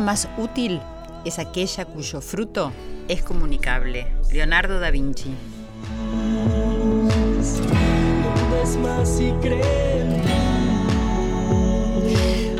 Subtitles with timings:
[0.00, 0.80] Más útil
[1.26, 2.72] es aquella cuyo fruto
[3.06, 4.06] es comunicable.
[4.32, 5.34] Leonardo da Vinci.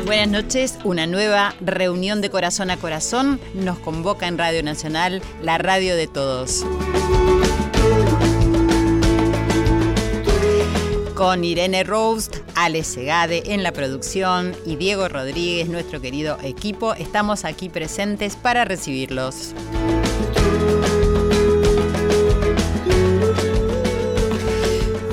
[0.05, 5.57] Buenas noches, una nueva reunión de corazón a corazón nos convoca en Radio Nacional, la
[5.57, 6.63] radio de todos.
[11.15, 17.43] Con Irene Roast, Ale Segade en la producción y Diego Rodríguez, nuestro querido equipo, estamos
[17.43, 19.55] aquí presentes para recibirlos.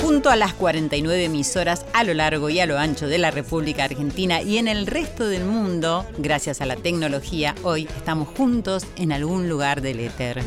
[0.02, 3.84] Junto a las 49 emisoras a lo largo y a lo ancho de la República
[3.84, 9.10] Argentina y en el resto del mundo, gracias a la tecnología, hoy estamos juntos en
[9.10, 10.42] algún lugar del éter.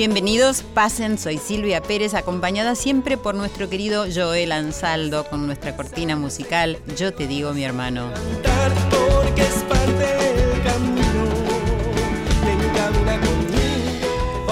[0.00, 6.16] Bienvenidos, pasen, soy Silvia Pérez, acompañada siempre por nuestro querido Joel Ansaldo con nuestra cortina
[6.16, 8.10] musical Yo te digo mi hermano.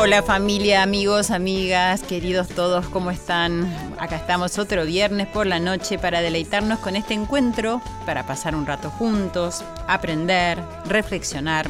[0.01, 3.67] Hola familia, amigos, amigas, queridos todos, ¿cómo están?
[3.99, 8.65] Acá estamos otro viernes por la noche para deleitarnos con este encuentro, para pasar un
[8.65, 11.67] rato juntos, aprender, reflexionar,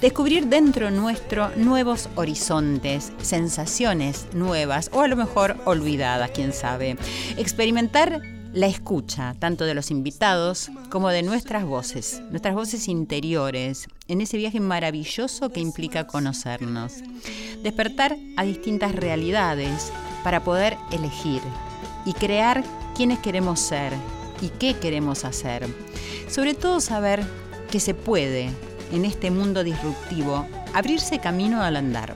[0.00, 6.96] descubrir dentro nuestro nuevos horizontes, sensaciones nuevas o a lo mejor olvidadas, quién sabe.
[7.36, 8.22] Experimentar
[8.54, 14.36] la escucha, tanto de los invitados como de nuestras voces, nuestras voces interiores, en ese
[14.36, 17.02] viaje maravilloso que implica conocernos.
[17.64, 19.92] Despertar a distintas realidades
[20.22, 21.42] para poder elegir
[22.04, 22.62] y crear
[22.94, 23.92] quiénes queremos ser
[24.40, 25.66] y qué queremos hacer.
[26.28, 27.24] Sobre todo saber
[27.72, 28.50] que se puede,
[28.92, 32.14] en este mundo disruptivo, abrirse camino al andar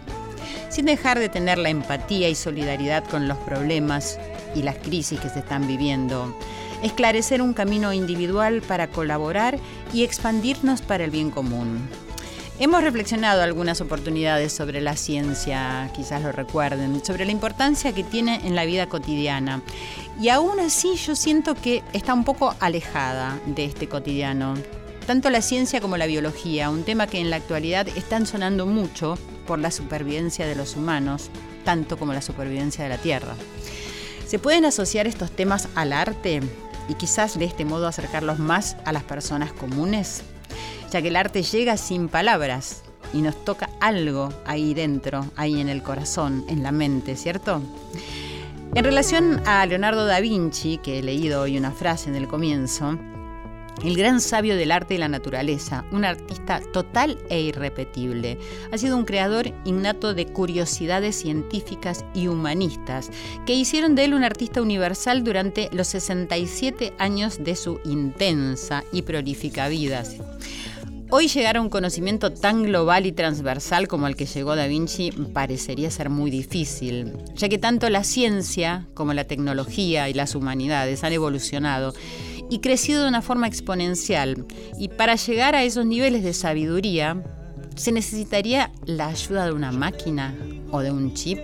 [0.69, 4.19] sin dejar de tener la empatía y solidaridad con los problemas
[4.55, 6.37] y las crisis que se están viviendo.
[6.83, 9.59] Esclarecer un camino individual para colaborar
[9.93, 11.89] y expandirnos para el bien común.
[12.61, 18.41] Hemos reflexionado algunas oportunidades sobre la ciencia, quizás lo recuerden, sobre la importancia que tiene
[18.45, 19.63] en la vida cotidiana.
[20.21, 24.55] Y aún así yo siento que está un poco alejada de este cotidiano.
[25.07, 29.17] Tanto la ciencia como la biología, un tema que en la actualidad están sonando mucho
[29.47, 31.31] por la supervivencia de los humanos,
[31.65, 33.37] tanto como la supervivencia de la Tierra.
[34.27, 36.41] ¿Se pueden asociar estos temas al arte
[36.89, 40.25] y quizás de este modo acercarlos más a las personas comunes?
[40.91, 42.83] Ya que el arte llega sin palabras
[43.13, 47.63] y nos toca algo ahí dentro, ahí en el corazón, en la mente, ¿cierto?
[48.75, 52.99] En relación a Leonardo da Vinci, que he leído hoy una frase en el comienzo,
[53.85, 58.39] el gran sabio del arte y la naturaleza, un artista total e irrepetible.
[58.73, 63.11] Ha sido un creador innato de curiosidades científicas y humanistas
[63.47, 69.03] que hicieron de él un artista universal durante los 67 años de su intensa y
[69.03, 70.03] prolífica vida.
[71.11, 75.11] Hoy llegar a un conocimiento tan global y transversal como el que llegó Da Vinci
[75.11, 81.05] parecería ser muy difícil, ya que tanto la ciencia como la tecnología y las humanidades
[81.05, 81.95] han evolucionado
[82.51, 84.47] y crecido de una forma exponencial.
[84.79, 87.23] Y para llegar a esos niveles de sabiduría,
[87.77, 90.35] ¿se necesitaría la ayuda de una máquina
[90.71, 91.39] o de un chip?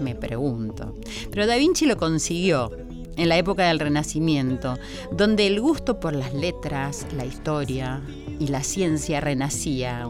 [0.00, 0.94] Me pregunto.
[1.30, 2.70] Pero Da Vinci lo consiguió
[3.16, 4.76] en la época del Renacimiento,
[5.12, 8.02] donde el gusto por las letras, la historia
[8.40, 10.08] y la ciencia renacía.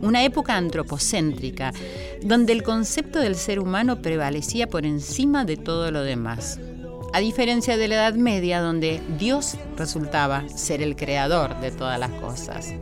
[0.00, 1.74] Una época antropocéntrica,
[2.22, 6.58] donde el concepto del ser humano prevalecía por encima de todo lo demás
[7.12, 12.10] a diferencia de la Edad Media, donde Dios resultaba ser el creador de todas las
[12.12, 12.72] cosas.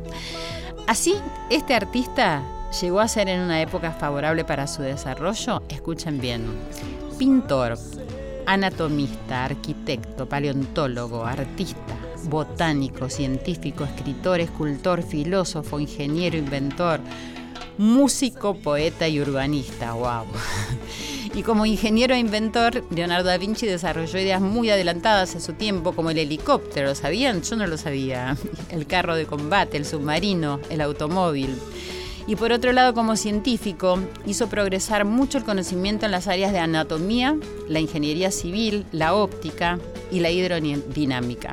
[0.86, 1.14] Así,
[1.50, 2.42] este artista
[2.80, 6.44] llegó a ser en una época favorable para su desarrollo, escuchen bien,
[7.18, 7.78] pintor,
[8.46, 11.94] anatomista, arquitecto, paleontólogo, artista,
[12.24, 17.00] botánico, científico, escritor, escultor, filósofo, ingeniero, inventor,
[17.78, 20.26] músico, poeta y urbanista, wow.
[21.38, 25.92] Y como ingeniero e inventor, Leonardo da Vinci desarrolló ideas muy adelantadas a su tiempo,
[25.92, 27.42] como el helicóptero, ¿lo sabían?
[27.42, 28.36] Yo no lo sabía.
[28.70, 31.56] El carro de combate, el submarino, el automóvil.
[32.26, 36.58] Y por otro lado, como científico, hizo progresar mucho el conocimiento en las áreas de
[36.58, 37.36] anatomía,
[37.68, 39.78] la ingeniería civil, la óptica
[40.10, 41.52] y la hidrodinámica.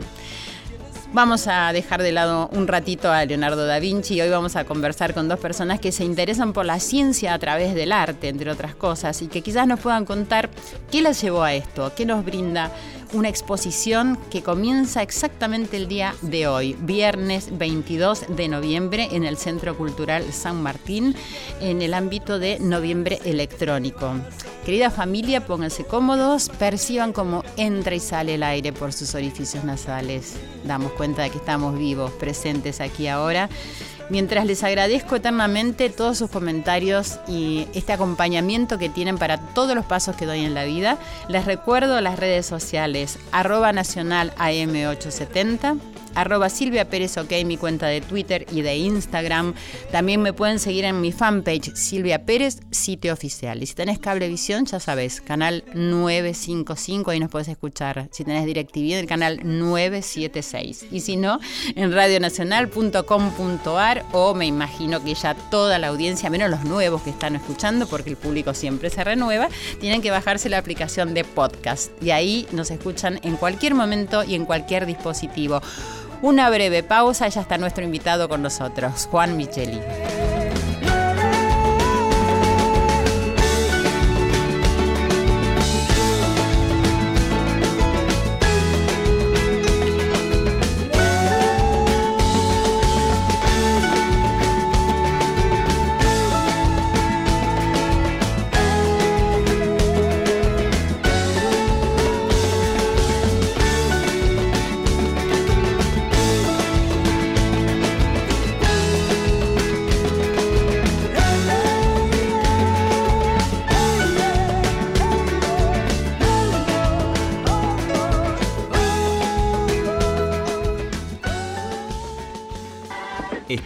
[1.15, 4.65] Vamos a dejar de lado un ratito a Leonardo da Vinci y hoy vamos a
[4.65, 8.51] conversar con dos personas que se interesan por la ciencia a través del arte, entre
[8.51, 10.49] otras cosas, y que quizás nos puedan contar
[10.91, 12.69] qué las llevó a esto, qué nos brinda
[13.13, 19.37] una exposición que comienza exactamente el día de hoy, viernes 22 de noviembre, en el
[19.37, 21.15] Centro Cultural San Martín,
[21.61, 24.13] en el ámbito de Noviembre Electrónico.
[24.65, 30.35] Querida familia, pónganse cómodos, perciban cómo entra y sale el aire por sus orificios nasales.
[30.63, 33.49] Damos cuenta de que estamos vivos, presentes aquí ahora
[34.09, 39.85] Mientras les agradezco eternamente todos sus comentarios y este acompañamiento que tienen para todos los
[39.85, 40.97] pasos que doy en la vida,
[41.27, 45.79] les recuerdo las redes sociales arroba nacional AM870
[46.15, 49.53] arroba Silvia Pérez OK, mi cuenta de Twitter y de Instagram.
[49.91, 53.61] También me pueden seguir en mi fanpage Silvia Pérez, sitio oficial.
[53.61, 58.09] Y si tenés cablevisión, ya sabes, canal 955, ahí nos puedes escuchar.
[58.11, 60.87] Si tenés DirecTV, el canal 976.
[60.91, 61.39] Y si no,
[61.75, 67.35] en radionacional.com.ar o me imagino que ya toda la audiencia, menos los nuevos que están
[67.35, 71.91] escuchando, porque el público siempre se renueva, tienen que bajarse la aplicación de podcast.
[72.01, 75.61] Y ahí nos escuchan en cualquier momento y en cualquier dispositivo.
[76.21, 79.79] Una breve pausa, ya está nuestro invitado con nosotros, Juan Micheli.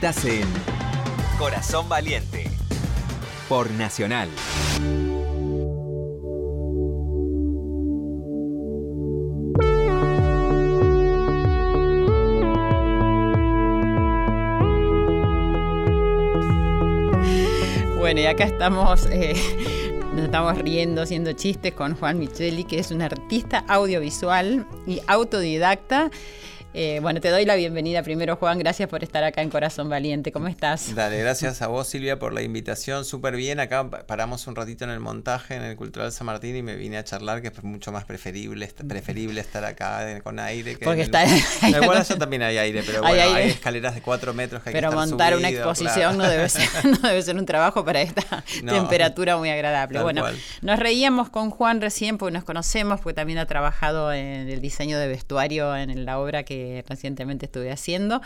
[0.09, 0.47] En
[1.37, 2.49] Corazón Valiente
[3.47, 4.27] por Nacional.
[17.99, 19.35] Bueno, y acá estamos, eh,
[20.15, 26.09] nos estamos riendo, haciendo chistes con Juan Micheli, que es un artista audiovisual y autodidacta
[26.71, 28.59] eh, bueno, te doy la bienvenida primero, Juan.
[28.59, 30.31] Gracias por estar acá en Corazón Valiente.
[30.31, 30.93] ¿Cómo estás?
[30.93, 33.05] Dale, gracias a vos, Silvia, por la invitación.
[33.05, 33.59] Súper bien.
[33.59, 36.97] Acá paramos un ratito en el montaje en el Cultural San Martín y me vine
[36.97, 40.77] a charlar, que es mucho más preferible, preferible estar acá con aire.
[40.77, 41.25] Que Porque está.
[41.25, 44.89] igual allá también hay aire, pero bueno, hay, escaleras de cuatro metros que hay pero
[44.89, 48.43] que estar montar una exposición no, debe ser, no debe ser un trabajo para esta
[48.67, 50.03] temperatura muy agradable.
[50.03, 50.23] Bueno,
[50.61, 54.99] nos reíamos con Juan recién porque nos conocemos, porque también ha trabajado en el diseño
[54.99, 58.21] de vestuario en la obra que recientemente estuve haciendo.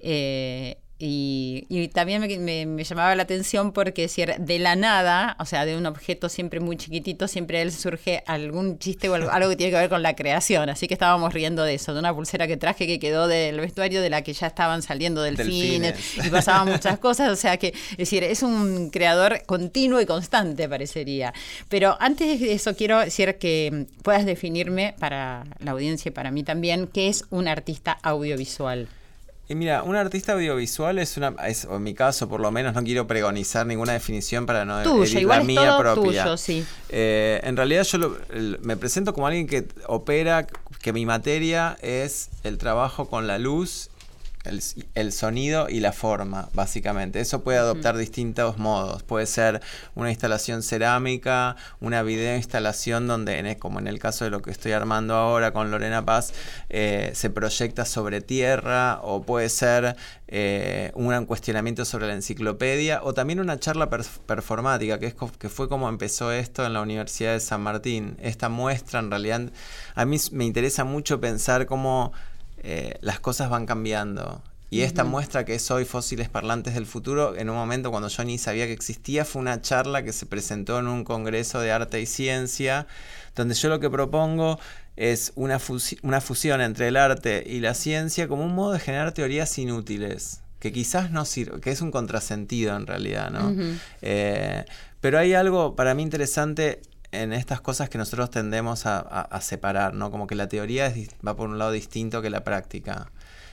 [0.00, 5.76] Eh, y, también me, llamaba la atención porque si de la nada, o sea, de
[5.76, 9.78] un objeto siempre muy chiquitito, siempre él surge algún chiste o algo, que tiene que
[9.78, 10.70] ver con la creación.
[10.70, 14.02] Así que estábamos riendo de eso, de una pulsera que traje que quedó del vestuario
[14.02, 17.30] de la que ya estaban saliendo del cine y pasaban muchas cosas.
[17.30, 21.34] O sea que, es decir, es un creador continuo y constante, parecería.
[21.68, 26.44] Pero antes de eso, quiero decir que puedas definirme para la audiencia y para mí
[26.44, 28.88] también, qué es un artista audiovisual.
[29.46, 32.82] Y mira, un artista audiovisual es una, es, en mi caso por lo menos, no
[32.82, 36.22] quiero pregonizar ninguna definición para no tuyo, igual la mía propia.
[36.24, 36.64] Tuyo, sí.
[36.88, 38.16] Eh, en realidad yo
[38.62, 40.46] me presento como alguien que opera,
[40.80, 43.90] que mi materia es el trabajo con la luz
[44.44, 47.20] el, sonido y la forma, básicamente.
[47.20, 49.02] Eso puede adoptar distintos modos.
[49.02, 49.62] Puede ser
[49.94, 54.72] una instalación cerámica, una video instalación donde, como en el caso de lo que estoy
[54.72, 56.34] armando ahora con Lorena Paz,
[56.68, 59.96] eh, se proyecta sobre tierra, o puede ser
[60.28, 65.68] eh, un cuestionamiento sobre la enciclopedia, o también una charla performática, que, es, que fue
[65.68, 68.16] como empezó esto en la Universidad de San Martín.
[68.20, 69.40] Esta muestra, en realidad,
[69.94, 72.12] a mí me interesa mucho pensar cómo
[72.64, 74.42] eh, las cosas van cambiando.
[74.70, 78.24] Y esta muestra que es hoy Fósiles Parlantes del Futuro, en un momento cuando yo
[78.24, 82.00] ni sabía que existía, fue una charla que se presentó en un congreso de arte
[82.00, 82.88] y ciencia,
[83.36, 84.58] donde yo lo que propongo
[84.96, 85.60] es una,
[86.02, 90.40] una fusión entre el arte y la ciencia como un modo de generar teorías inútiles
[90.58, 93.54] que quizás no sirve, que es un contrasentido en realidad, ¿no?
[94.00, 94.64] Eh,
[95.00, 96.80] pero hay algo para mí interesante
[97.22, 100.10] en estas cosas que nosotros tendemos a, a- a separar, ¿no?
[100.10, 103.10] Como que la teoría es va por un lado distinto que la práctica.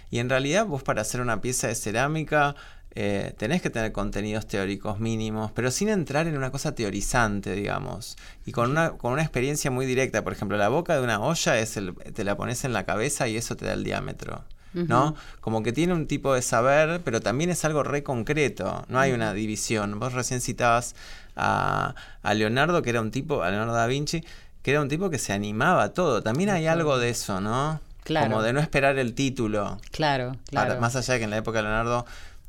[0.10, 2.56] Y en realidad vos para hacer una pieza de cerámica
[2.94, 8.18] eh, tenés que tener contenidos teóricos mínimos, pero sin entrar en una cosa teorizante, digamos.
[8.46, 10.26] Y con una, con una experiencia muy directa.
[10.26, 13.30] Por ejemplo, la boca de una olla es el, te la pones en la cabeza
[13.30, 14.44] y eso te da el diámetro.
[14.74, 15.16] ¿No?
[15.42, 18.86] Como que tiene un tipo de saber, pero también es algo re concreto.
[18.88, 20.00] No hay una división.
[20.00, 20.96] Vos recién citabas
[21.36, 24.24] a, a Leonardo, que era un tipo, a Leonardo da Vinci,
[24.62, 26.22] que era un tipo que se animaba a todo.
[26.22, 27.80] También hay algo de eso, ¿no?
[28.04, 28.30] Claro.
[28.30, 29.80] Como de no esperar el título.
[29.92, 30.80] Claro, claro.
[30.80, 32.06] Más allá de que en la época de Leonardo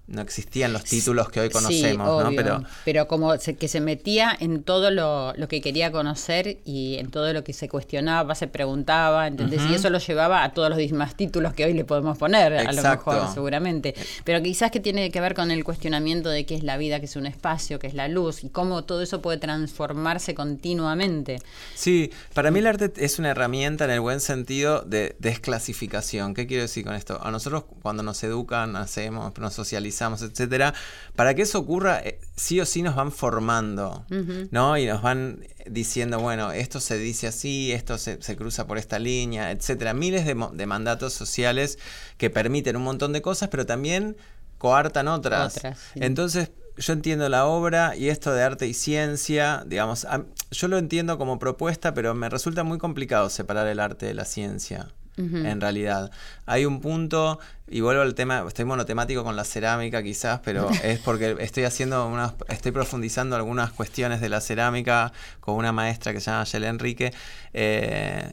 [0.08, 2.30] no existían los títulos que hoy Sí, conocemos, ¿no?
[2.36, 6.96] Pero pero como se- que se metía en todo lo, lo que quería conocer y
[6.98, 9.62] en todo lo que se cuestionaba, se preguntaba, ¿entendés?
[9.70, 12.64] Y eso lo llevaba a todos los demás títulos que hoy le podemos poner, a
[12.64, 13.10] lo Exacto.
[13.12, 13.94] mejor, seguramente.
[14.24, 17.06] Pero quizás que tiene que ver con el cuestionamiento de qué es la vida, qué
[17.06, 21.38] es un espacio, qué es la luz y cómo todo eso puede transformarse continuamente.
[21.74, 26.34] sí, para mí el arte es una herramienta en el buen sentido de desclasificación.
[26.34, 27.18] ¿Qué quiero decir con esto?
[27.22, 30.74] A nosotros cuando nos educan, hacemos, nos socializamos, etcétera,
[31.16, 34.04] para que eso ocurra, eh, sí o sí nos van formando,
[34.50, 34.76] ¿no?
[34.76, 38.98] Y nos van diciendo, bueno, esto se dice así, esto se, se cruza por esta
[38.98, 39.94] línea, etcétera.
[39.94, 41.78] Miles de, mandatos sociales
[42.16, 44.16] que permiten un montón de cosas, pero también
[44.58, 45.56] coartan otras.
[45.56, 46.00] Otras, sí.
[46.02, 50.06] Entonces, yo entiendo la obra y esto de arte y ciencia, digamos,
[50.50, 54.24] yo lo entiendo como propuesta, pero me resulta muy complicado separar el arte de la
[54.24, 54.88] ciencia.
[55.16, 56.10] En realidad,
[56.46, 57.38] hay un punto,
[57.68, 62.06] y vuelvo al tema, estoy monotemático con la cerámica quizás, pero es porque estoy haciendo
[62.06, 66.64] unas, estoy profundizando algunas cuestiones de la cerámica con una maestra que se llama Yel
[66.64, 67.12] Enrique,
[67.52, 68.32] eh,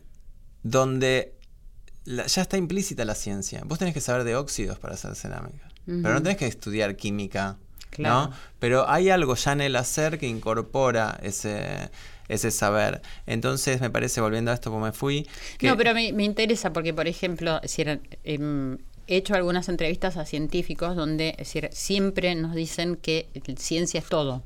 [0.64, 1.34] donde
[2.06, 3.62] la- ya está implícita la ciencia.
[3.66, 7.58] Vos tenés que saber de óxidos para hacer cerámica, pero no tenés que estudiar química,
[7.90, 8.30] Claro.
[8.30, 8.34] ¿no?
[8.60, 11.90] Pero hay algo ya en el hacer que incorpora ese,
[12.30, 13.02] ese saber.
[13.26, 15.28] Entonces me parece, volviendo a esto, como me fui...
[15.58, 20.16] que- No, pero me, me interesa porque, por ejemplo, decir, em, he hecho algunas entrevistas
[20.18, 21.36] a científicos donde
[21.72, 24.44] siempre nos dicen que ciencia es todo.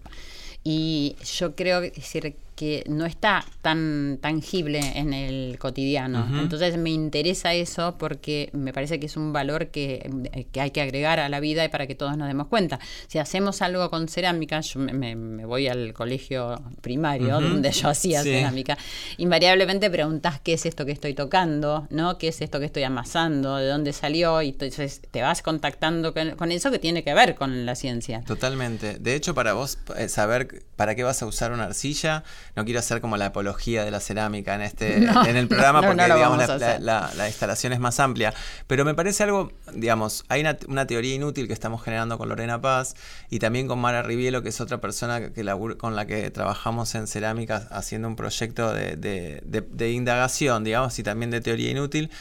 [0.64, 6.28] Y yo creo decir, que no está tan tangible en el cotidiano.
[6.40, 10.72] Entonces me interesa eso porque me parece que es un valor que, eh, que hay
[10.72, 12.80] que agregar a la vida y para que todos nos demos cuenta.
[13.08, 18.24] Si hacemos algo con cerámica, yo me, me- voy al colegio primario donde yo hacía
[18.24, 18.30] Sí.
[18.30, 18.78] cerámica
[19.18, 22.18] invariablemente preguntás qué es esto que estoy tocando, ¿no?
[22.18, 23.58] ¿Qué es esto que estoy amasando?
[23.58, 24.42] ¿De dónde salió?
[24.42, 28.22] Y entonces te vas contactando con, con eso que tiene que ver con la ciencia.
[28.26, 29.00] Totalmente.
[29.00, 32.24] De hecho, para vos eh, saber para qué vas a usar una arcilla,
[32.56, 35.82] no quiero hacer como la apología de la cerámica en este No, en el programa
[35.82, 38.34] no, porque no digamos la, la- la- la instalación es más amplia.
[38.68, 42.62] Pero me parece algo, digamos, hay una, una teoría inútil que estamos generando con Lorena
[42.62, 42.96] Paz
[43.30, 45.46] y también con Mara Rivielo, que es otra persona que,
[45.78, 50.98] con la que trabajamos en cerámica haciendo un proyecto de, de- de- de indagación, digamos,
[51.00, 52.12] y también de teoría inútil,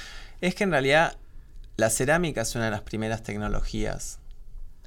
[0.40, 1.16] es que en realidad
[1.76, 4.18] la cerámica es una de las primeras tecnologías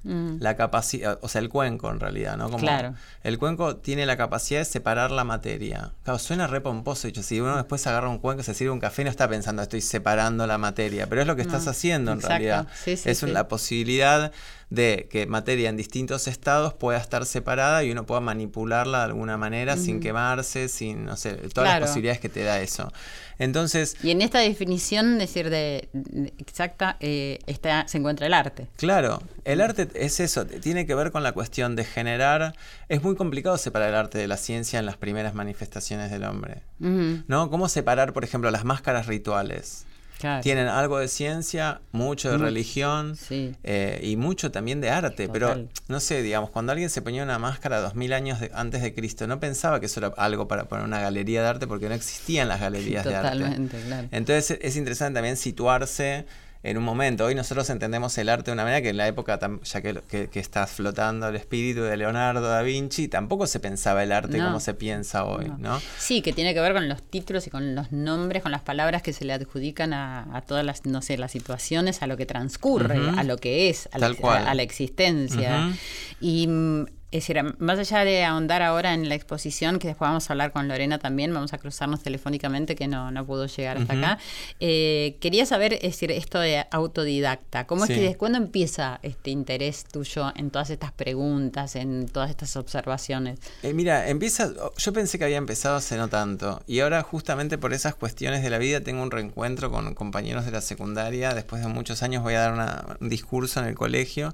[0.06, 0.38] Mm.
[0.40, 2.46] la capacidad, o sea, el cuenco en realidad, ¿no?
[2.46, 2.94] Como Claro.
[3.24, 5.94] El cuenco tiene la capacidad de separar la materia.
[6.04, 9.04] Claro, suena re pomposo, dicho, si uno después agarra un cuenco, se sirve un café,
[9.04, 12.34] no está pensando estoy separando la materia, pero es lo que estás haciendo en exacto.
[12.38, 12.68] realidad.
[12.84, 13.26] Sí, sí, es sí.
[13.26, 14.32] la posibilidad
[14.70, 19.38] de que materia en distintos estados pueda estar separada y uno pueda manipularla de alguna
[19.38, 21.82] manera sin quemarse, sin, no sé, todas Claro.
[21.82, 22.92] las posibilidades que te da eso.
[23.38, 28.68] Entonces, Y en esta definición, decir, de, de- exacta, eh, está, se encuentra el arte.
[28.78, 32.56] Claro, el arte es eso, tiene que ver con la cuestión de generar.
[32.90, 36.64] Es muy complicado separar el arte de la ciencia en las primeras manifestaciones del hombre.
[36.80, 37.50] ¿No?
[37.50, 39.86] ¿Cómo separar, por ejemplo, las máscaras rituales?
[40.20, 40.42] Claro.
[40.42, 43.56] Tienen algo de ciencia, mucho de Mucho, religión sí.
[43.64, 45.30] eh, y mucho también de arte.
[45.30, 48.82] Pero, no sé, digamos, cuando alguien se ponía una máscara dos mil años de- antes
[48.82, 51.90] de Cristo, no pensaba que eso era algo para poner una galería de arte porque
[51.90, 53.32] no existían las galerías de arte.
[53.40, 54.08] Totalmente, claro.
[54.12, 56.26] Entonces es interesante también situarse
[56.66, 57.26] en un momento.
[57.26, 60.28] Hoy nosotros entendemos el arte de una manera que en la época, ya que, que,
[60.30, 64.46] que está flotando el espíritu de Leonardo da Vinci, tampoco se pensaba el arte No.
[64.48, 65.58] como se piensa hoy, No.
[65.58, 65.82] ¿no?
[65.98, 69.02] Sí, que tiene que ver con los títulos y con los nombres, con las palabras
[69.02, 72.26] que se le adjudican a, a todas las, no sé, las situaciones, a lo que
[72.26, 74.46] transcurre, a lo que es, a, la, Tal cual.
[74.48, 75.72] a- a la existencia.
[76.20, 76.86] Y mm,
[77.18, 80.52] es decir, más allá de ahondar ahora en la exposición, que después vamos a hablar
[80.52, 84.18] con Lorena también, vamos a cruzarnos telefónicamente, que no, no pudo llegar hasta acá.
[84.60, 87.68] Eh, quería saber, es decir, esto de autodidacta.
[87.68, 87.94] ¿Cómo Sí.
[87.94, 93.40] es que, cuándo empieza este interés tuyo en todas estas preguntas, en todas estas observaciones?
[93.64, 94.52] Eh, mira, empieza.
[94.78, 96.62] Yo pensé que había empezado hace no tanto.
[96.68, 100.52] Y ahora, justamente por esas cuestiones de la vida, tengo un reencuentro con compañeros de
[100.52, 101.34] la secundaria.
[101.34, 104.34] Después de muchos años voy a dar una- un discurso en el colegio,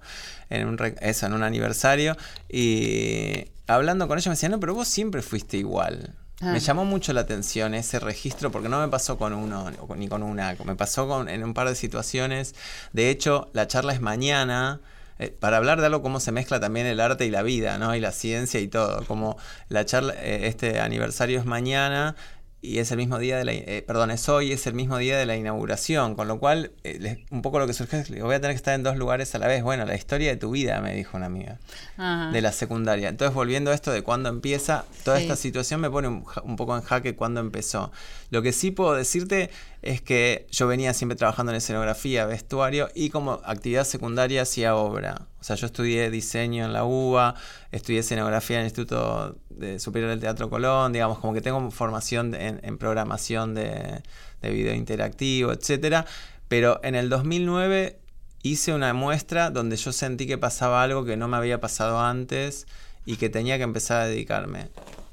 [0.50, 2.16] en un, eso, en un aniversario.
[2.50, 2.71] Y
[3.68, 6.16] hablando con ellos me decían, no, pero vos siempre fuiste igual.
[6.42, 6.54] Ah.
[6.54, 10.24] Me llamó mucho la atención ese registro porque no me pasó con uno ni con
[10.24, 12.56] una, me pasó con, en un par de situaciones.
[12.94, 14.82] De hecho, la charla es mañana.
[15.20, 17.96] eh, para hablar de algo cómo se mezcla también el arte y la vida, ¿no?
[17.96, 19.06] Y la ciencia y todo.
[19.06, 19.38] Como
[19.70, 22.16] la charla, eh, este aniversario es mañana
[22.63, 25.18] y es el mismo día de la, eh, perdón, es hoy, es el mismo día
[25.18, 28.22] de la inauguración, con lo cual eh, les- un poco lo que surge es que
[28.22, 29.63] voy a tener que estar en dos lugares a la vez.
[29.63, 31.58] Bueno, la historia de tu vida, me dijo una amiga
[31.98, 32.32] Ajá.
[32.32, 33.10] de la secundaria.
[33.10, 35.24] Entonces, volviendo a esto de cuándo empieza, toda Sí.
[35.24, 37.91] esta situación me pone un, un poco en jaque cuándo empezó.
[38.30, 39.50] Lo que sí puedo decirte
[39.82, 45.28] es que yo venía siempre trabajando en escenografía, vestuario y como actividad secundaria hacía obra.
[45.40, 47.36] O sea, yo estudié diseño en la UBA,
[47.72, 52.36] estudié escenografía en el Instituto de Superior del Teatro Colón, digamos, como que tengo formación
[52.36, 54.04] en, programación de,
[54.42, 56.06] de video interactivo, etcétera.
[56.48, 58.00] Pero en el 2009
[58.44, 62.68] hice una muestra donde yo sentí que pasaba algo que no me había pasado antes
[63.06, 64.70] y que tenía que empezar a dedicarme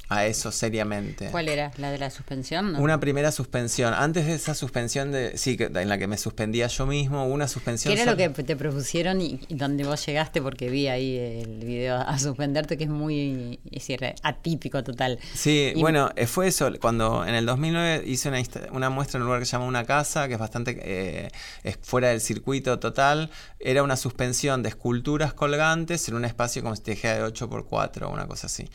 [0.08, 1.28] a eso seriamente.
[1.30, 1.70] ¿Cuál era?
[1.76, 2.72] ¿La de la suspensión?
[2.72, 2.78] no?
[2.80, 3.92] Una primera suspensión.
[3.94, 5.36] Antes de esa suspensión de.
[5.36, 7.94] Sí, en la que me suspendía yo mismo, una suspensión.
[7.94, 10.40] ¿Qué era lo que te propusieron y, y donde vos llegaste?
[10.40, 15.18] Porque vi ahí el video a suspenderte, que es muy es decir, atípico total.
[15.34, 16.70] Sí, Y- bueno, eh, fue eso.
[16.80, 19.84] Cuando en el 2009 hice una, una muestra en un lugar que se llama Una
[19.84, 21.28] Casa, que es bastante eh,
[21.64, 23.30] es fuera del circuito total.
[23.60, 28.10] Era una suspensión de esculturas colgantes en un espacio como si te dijera de 8x4
[28.10, 28.68] una cosa así.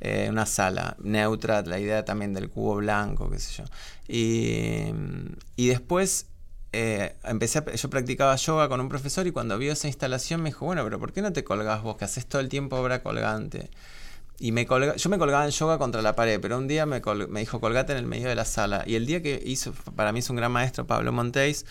[0.00, 3.64] Eh, una sala neutra, la idea también del cubo blanco, qué sé yo.
[4.06, 4.92] Y,
[5.56, 6.26] y después
[6.72, 10.50] eh, empecé a- yo practicaba yoga con un profesor y cuando vio esa instalación me
[10.50, 13.02] dijo, bueno, pero ¿por qué no te colgás vos que haces todo el tiempo obra
[13.02, 13.70] colgante?
[14.40, 17.40] Y me yo me colgaba en yoga contra la pared, pero un día me, me
[17.40, 18.84] dijo colgate en el medio de la sala.
[18.86, 21.66] Y el día que hizo, para mí es un gran maestro, Pablo Montéis,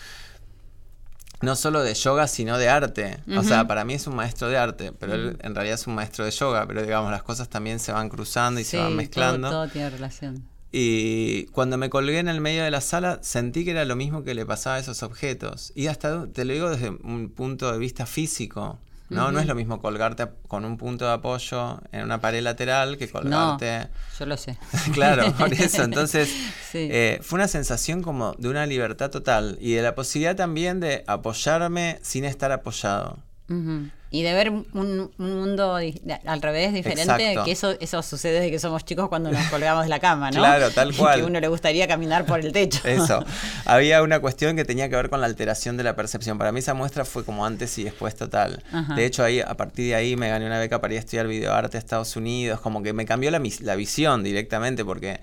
[1.40, 3.18] no solo de yoga, sino de arte.
[3.36, 5.94] O sea, para mí es un maestro de arte, pero él en realidad es un
[5.94, 8.96] maestro de yoga, pero digamos, las cosas también se van cruzando y se van todo-
[8.96, 9.50] mezclando.
[9.50, 10.44] Todo, tiene relación.
[10.70, 14.22] Y cuando me colgué en el medio de la sala, sentí que era lo mismo
[14.22, 15.72] que le pasaba a esos objetos.
[15.74, 18.78] Y hasta, te lo digo desde un punto de vista físico.
[19.08, 19.32] ¿No?
[19.32, 23.06] no es lo mismo colgarte con un punto de apoyo en una pared lateral que
[23.06, 23.88] No, colgarte.
[24.18, 24.58] yo lo sé.
[24.92, 25.82] claro, por eso.
[25.82, 26.28] Entonces,
[26.70, 26.88] Sí.
[26.90, 31.04] eh, fue una sensación como de una libertad total y de la posibilidad también de
[31.06, 33.18] apoyarme sin estar apoyado.
[33.48, 33.88] Ujú.
[34.10, 37.44] Y de ver un, un mundo al revés, diferente, Exacto.
[37.44, 40.38] que eso eso sucede desde que somos chicos cuando nos colgamos de la cama, ¿no?
[40.38, 41.20] Claro, tal cual.
[41.20, 42.80] Que uno le gustaría caminar por el techo.
[42.88, 43.22] Eso.
[43.66, 46.38] Había una cuestión que tenía que ver con la alteración de la percepción.
[46.38, 48.62] Para mí esa muestra fue como antes y después total.
[48.72, 48.94] Ajá.
[48.94, 51.26] De hecho, ahí, a partir de ahí me gané una beca para ir a estudiar
[51.26, 52.60] videoarte a Estados Unidos.
[52.60, 55.20] Como que me cambió la, la visión directamente porque,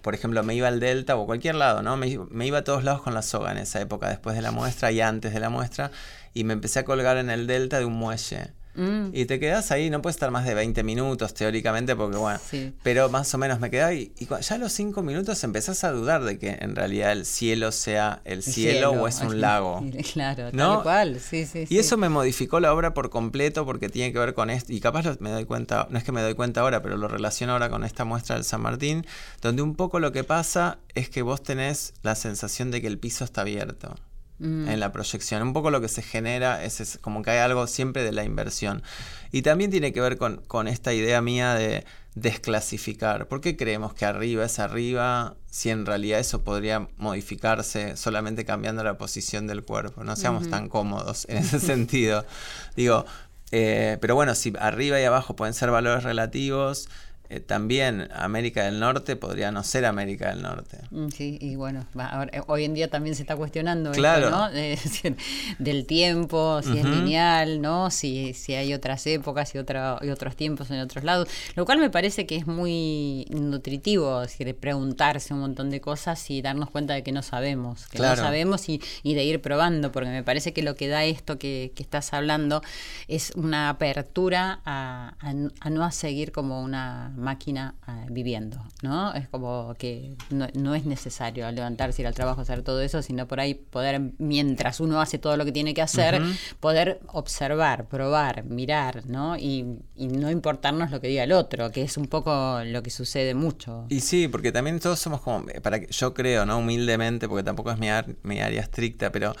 [0.00, 1.98] por ejemplo, me iba al Delta o cualquier lado, ¿no?
[1.98, 4.52] Me, me iba a todos lados con la soga en esa época, después de la
[4.52, 5.90] muestra y antes de la muestra.
[6.34, 8.52] Y me empecé a colgar en el Delta de un muelle.
[8.74, 12.40] Mm, Y te quedas ahí, no puedes estar más de 20 minutos teóricamente, porque bueno,
[12.50, 12.72] Sí.
[12.82, 15.92] pero más o menos me quedaba y, y ya a los 5 minutos empezás a
[15.92, 19.84] dudar de que en realidad el cielo sea el, el cielo, o es un lago.
[20.14, 20.76] Claro, ¿No?
[20.76, 21.66] tal cual, sí, sí.
[21.68, 24.72] Y eso me modificó la obra por completo porque tiene que ver con esto.
[24.72, 27.08] Y capaz lo- me doy cuenta, no es que me doy cuenta ahora, pero lo
[27.08, 29.04] relaciono ahora con esta muestra del San Martín,
[29.42, 32.98] donde un poco lo que pasa es que vos tenés la sensación de que el
[32.98, 33.96] piso está abierto
[34.42, 34.68] Mm.
[34.68, 35.40] en la proyección.
[35.42, 38.24] Un poco lo que se genera es, es como que hay algo siempre de la
[38.24, 38.82] inversión.
[39.30, 41.84] Y también tiene que ver con, con esta idea mía de
[42.16, 43.28] desclasificar.
[43.28, 48.82] ¿Por qué creemos que arriba es arriba si en realidad eso podría modificarse solamente cambiando
[48.82, 50.02] la posición del cuerpo?
[50.02, 52.26] No seamos tan cómodos en ese sentido.
[52.74, 53.06] Digo,
[53.52, 56.88] eh, pero bueno, si arriba y abajo pueden ser valores relativos,
[57.34, 60.78] eh, también América del Norte podría no ser América del Norte.
[60.90, 64.26] Mm, Sí, y bueno, va, ahora, eh, hoy en día también se está cuestionando Claro.
[64.26, 64.48] esto, ¿no?
[64.52, 65.16] Es decir,
[65.58, 67.90] del tiempo, si es lineal, ¿no?
[67.90, 71.28] Si, si hay otras épocas y, otra, y otros tiempos en otros lados.
[71.56, 76.30] Lo cual me parece que es muy nutritivo, es decir, preguntarse un montón de cosas
[76.30, 78.16] y darnos cuenta de que no sabemos, que Claro.
[78.16, 81.38] no sabemos y, y de ir probando, porque me parece que lo que da esto
[81.38, 82.62] que, que estás hablando
[83.08, 85.14] es una apertura a,
[85.60, 89.14] a no a seguir como una máquina ah, viviendo, ¿no?
[89.14, 93.26] Es como que no, no es necesario levantarse, ir al trabajo, hacer todo eso, sino
[93.26, 96.20] por ahí poder, mientras uno hace todo lo que tiene que hacer,
[96.60, 99.36] poder observar, probar, mirar, ¿no?
[99.38, 102.90] Y, y no importarnos lo que diga el otro, que es un poco lo que
[102.90, 103.86] sucede mucho.
[103.88, 106.58] Y sí, porque también todos somos como, eh, para que, yo creo, ¿no?
[106.58, 109.32] Humildemente, porque tampoco es mi, ar- mi área estricta, pero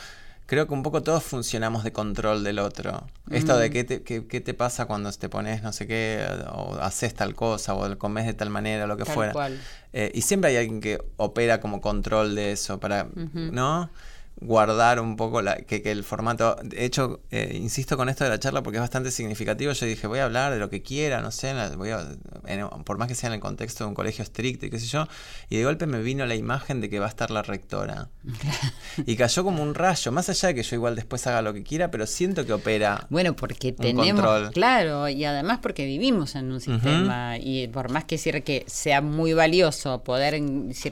[0.52, 3.06] creo que un poco todos funcionamos de control del otro.
[3.30, 6.74] Esto de qué te, qué, qué te pasa cuando te pones no sé qué, o
[6.74, 9.32] haces tal cosa, o comes de tal manera, o lo que Tal fuera.
[9.32, 9.58] cual.
[9.94, 13.88] Eh, y siempre hay alguien que opera como control de eso, para, ¿no?
[14.44, 16.56] Guardar un poco la, que, que el formato.
[16.62, 19.72] De hecho, eh, insisto con esto de la charla porque es bastante significativo.
[19.72, 22.06] Yo dije, voy a hablar de lo que quiera, no sé, voy a-
[22.46, 24.86] en- por más que sea en el contexto de un colegio estricto y qué sé
[24.86, 25.06] yo.
[25.48, 28.08] Y de golpe me vino la imagen de que va a estar la rectora.
[29.06, 31.62] y cayó como un rayo, más allá de que yo igual después haga lo que
[31.62, 33.06] quiera, pero siento que opera.
[33.10, 34.50] Bueno, porque tenemos, control.
[34.52, 39.00] claro, y además porque vivimos en un sistema y por más que decir que sea
[39.00, 40.40] muy valioso poder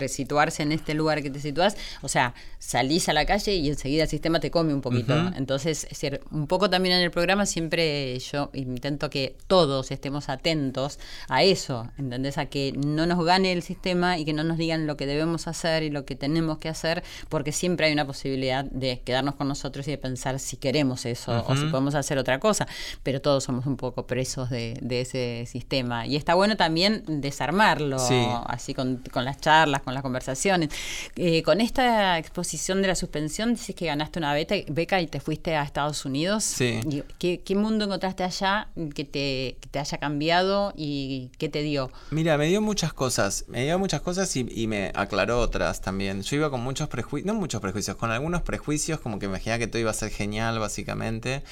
[0.08, 4.04] situarse en este lugar que te situás, o sea, salís a la calle y enseguida
[4.04, 5.14] el sistema te come un poquito.
[5.36, 10.28] Entonces, es decir, un poco también en el programa siempre yo intento que todos estemos
[10.28, 10.98] atentos
[11.28, 12.38] a eso, ¿entendés?
[12.38, 15.46] A que no nos gane el sistema y que no nos digan lo que debemos
[15.48, 19.48] hacer y lo que tenemos que hacer, porque siempre hay una posibilidad de quedarnos con
[19.48, 22.66] nosotros y de pensar si queremos eso o si podemos hacer otra cosa,
[23.02, 26.06] pero todos somos un poco presos de, de ese sistema.
[26.06, 28.26] Y está bueno también desarmarlo, Sí.
[28.46, 30.70] así con, con las charlas, con las conversaciones.
[31.16, 35.56] Eh, con esta exposición de la suspensión, dices que ganaste una beca y te fuiste
[35.56, 36.44] a Estados Unidos.
[36.44, 36.80] Sí.
[37.18, 41.90] ¿Qué, qué mundo encontraste allá que te, que te haya cambiado y qué te dio?
[42.10, 46.22] Mira, me dio muchas cosas, me dio muchas cosas y, y me aclaró otras también.
[46.22, 49.58] Yo iba con muchos prejuicios, no muchos prejuicios, con algunos prejuicios, como que me imaginaba
[49.58, 51.42] que todo iba a ser genial, básicamente.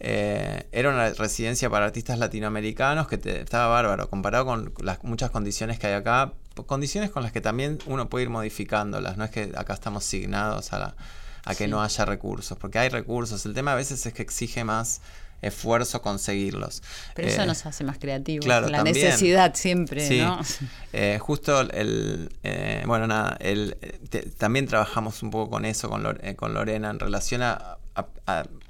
[0.00, 5.30] Eh, era una residencia para artistas latinoamericanos que te- estaba bárbaro, comparado con las muchas
[5.30, 6.32] condiciones que hay acá,
[6.66, 10.72] condiciones con las que también uno puede ir modificándolas, no es que acá estamos signados
[10.72, 10.94] a, la-
[11.44, 11.70] a que Sí.
[11.70, 15.00] no haya recursos, porque hay recursos, el tema a veces es que exige más
[15.40, 16.82] esfuerzo conseguirlos.
[17.16, 18.44] Pero eso Eh, nos hace más creativos.
[18.44, 18.96] claro, la también.
[18.96, 20.20] necesidad siempre, Sí.
[20.20, 20.40] ¿no?
[20.92, 23.76] Eh, justo el, eh, bueno, nada, el,
[24.08, 27.78] te- también trabajamos un poco con eso, con, Lor- eh, con Lorena, en relación a-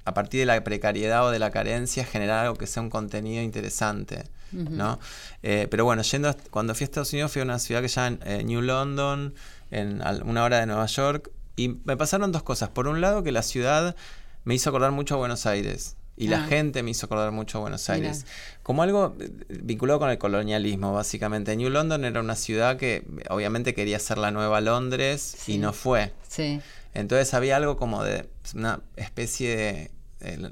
[0.04, 3.42] a partir de la precariedad o de la carencia, generar algo que sea un contenido
[3.42, 4.98] interesante, ¿no?
[5.42, 7.88] Eh, pero bueno, yendo, a- cuando fui a Estados Unidos, fui a una ciudad que
[7.88, 9.34] se llama eh, New London,
[9.70, 12.68] en una hora de Nueva York, y me pasaron dos cosas.
[12.70, 13.96] Por un lado, que la ciudad
[14.44, 15.96] me hizo acordar mucho a Buenos Aires.
[16.14, 16.46] Y la Ah.
[16.46, 17.94] gente me hizo acordar mucho a Buenos Mirá.
[17.94, 18.26] Aires.
[18.62, 19.30] Como algo eh,
[19.62, 21.56] vinculado con el colonialismo, básicamente.
[21.56, 25.54] New London era una ciudad que obviamente quería ser la nueva Londres Sí.
[25.54, 26.12] y no fue.
[26.28, 26.60] Sí.
[26.92, 29.90] Entonces había algo como de una especie de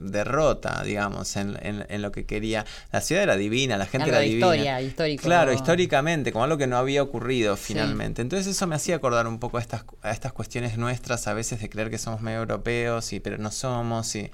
[0.00, 2.64] derrota, digamos, en, en- en lo que quería.
[2.92, 4.46] La ciudad era divina, la gente Algo era de divina.
[4.46, 5.22] historia, histórico.
[5.22, 7.72] Claro, históricamente, como algo que no había ocurrido Sí.
[7.74, 8.22] finalmente.
[8.22, 11.60] Entonces eso me hacía acordar un poco a estas, a estas cuestiones nuestras, a veces
[11.60, 14.14] de creer que somos medio europeos, y, pero no somos.
[14.16, 14.30] Y...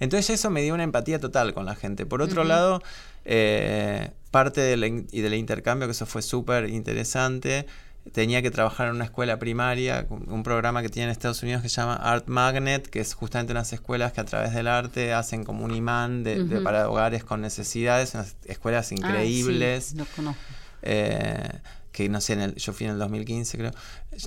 [0.00, 2.06] Entonces eso me dio una empatía total con la gente.
[2.06, 2.82] Por otro lado,
[3.24, 7.66] eh, parte del, y del intercambio, que eso fue súper interesante,
[8.12, 11.68] tenía que trabajar en una escuela primaria, un programa que tiene en Estados Unidos que
[11.68, 15.44] se llama Art Magnet, que es justamente unas escuelas que a través del arte hacen
[15.44, 19.94] como un imán de, de- para hogares con necesidades, unas escuelas Ah, sí, increíbles.
[19.94, 20.42] lo conozco.
[20.82, 21.48] Eh,
[21.92, 23.72] que no sé, en el, yo fui en el 2015 creo,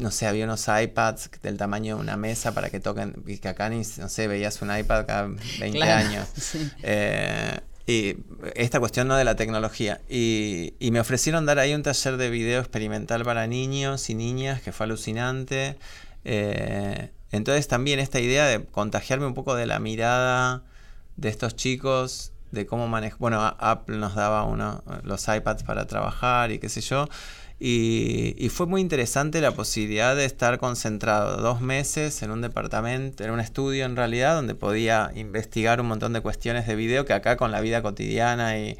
[0.01, 3.69] no sé, había unos iPads del tamaño de una mesa para que toquen, que acá
[3.69, 5.27] ni, no sé, veías un iPad cada
[5.59, 6.27] 20 Claro, años.
[6.37, 6.69] sí.
[6.83, 8.15] Eh, y
[8.55, 10.01] esta cuestión no de la tecnología.
[10.09, 14.71] Y, me ofrecieron dar ahí un taller de video experimental para niños y niñas, que
[14.71, 15.77] fue alucinante.
[16.23, 20.63] Eh, entonces también esta idea de contagiarme un poco de la mirada
[21.17, 23.19] de estos chicos, de cómo manejar.
[23.19, 27.09] Bueno, Apple nos daba uno, los iPads para trabajar y qué sé yo.
[27.65, 33.23] Y, y fue muy interesante la posibilidad de estar concentrado dos meses en un departamento,
[33.23, 37.13] en un estudio en realidad, donde podía investigar un montón de cuestiones de video que
[37.13, 38.77] acá con la vida cotidiana y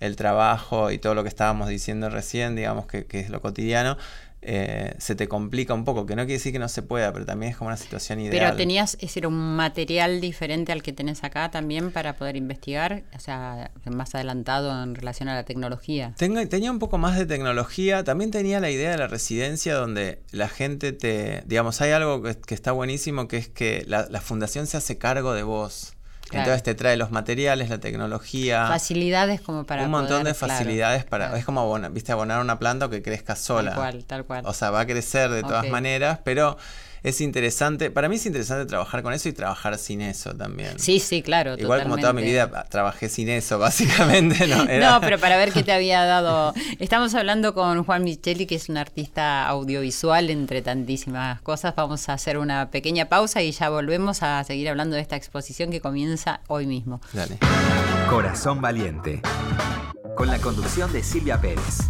[0.00, 3.96] el trabajo y todo lo que estábamos diciendo recién, digamos que, que es lo cotidiano,
[4.46, 7.24] eh, se te complica un poco, que no quiere decir que no se pueda, pero
[7.24, 8.38] también es como una situación ideal.
[8.46, 13.02] Pero tenías, es decir, un material diferente al que tenés acá también para poder investigar,
[13.16, 16.14] o sea, más adelantado en relación a la tecnología.
[16.16, 20.20] Tengo- tenía un poco más de tecnología, también tenía la idea de la residencia donde
[20.30, 24.20] la gente te, digamos, hay algo que, que está buenísimo, que es que la, la
[24.20, 25.94] fundación se hace cargo de vos.
[26.28, 26.44] Claro.
[26.44, 30.54] Entonces te trae los materiales, la tecnología, Facilidades como para un montón poder, de claro,
[30.54, 31.38] facilidades para, claro.
[31.38, 33.70] es como abonar, viste, abonar una planta o que crezca sola.
[33.70, 34.44] Tal cual, tal cual.
[34.46, 36.56] O sea, va a crecer de todas maneras, pero
[37.04, 40.78] es interesante, para mí es interesante trabajar con eso y trabajar sin eso también.
[40.78, 41.54] sí, sí, claro.
[41.58, 44.64] Igual como toda mi vida trabajé sin eso, básicamente, ¿no?
[44.84, 46.54] No, pero para ver qué te había dado.
[46.78, 51.74] Estamos hablando con Juan Micheli, que es un artista audiovisual, entre tantísimas cosas.
[51.76, 55.70] Vamos a hacer una pequeña pausa y ya volvemos a seguir hablando de esta exposición
[55.70, 57.02] que comienza hoy mismo.
[57.12, 57.38] Dale.
[58.08, 59.20] Corazón Valiente.
[60.16, 61.80] Con la conducción de Silvia Pérez.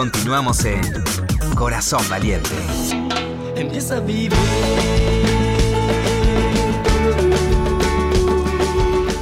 [0.00, 0.80] Continuamos en
[1.54, 2.48] Corazón Valiente.
[3.54, 4.32] Empieza a vivir.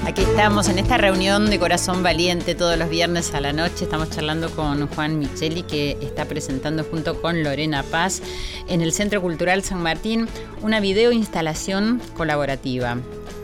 [0.06, 3.86] Aquí estamos en esta reunión de Corazón Valiente todos los viernes a la noche.
[3.86, 8.22] Estamos charlando con Juan Micheli que está presentando junto con Lorena Paz
[8.68, 10.28] en el Centro Cultural San Martín
[10.62, 12.98] una video instalación colaborativa.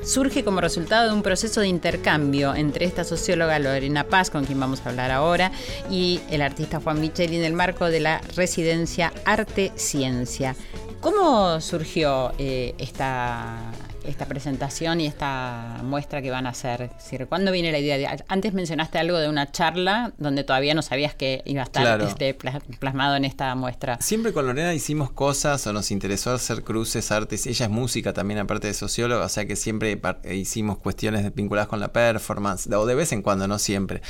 [0.05, 4.61] Surge como resultado de un proceso de intercambio entre esta socióloga Lorena Paz, con quien
[4.61, 5.51] vamos a hablar ahora,
[5.91, 10.57] y el artista Juan Micheli en el marco de la residencia Arte Ciencia.
[11.01, 13.59] ¿Cómo surgió eh, esta,
[14.05, 16.91] esta presentación y esta muestra que van a hacer?
[17.29, 18.17] ¿Cuándo viene la idea?
[18.29, 22.35] Antes mencionaste algo de una charla donde todavía no sabías que iba a estar este,
[22.35, 23.99] plasmado en esta muestra.
[24.01, 27.47] Siempre con Lorena hicimos cosas o nos interesó hacer cruces, artes.
[27.47, 31.81] Ella es música también, aparte de socióloga, o sea que siempre hicimos cuestiones vinculadas con
[31.81, 34.03] la performance, o de vez en cuando, no siempre.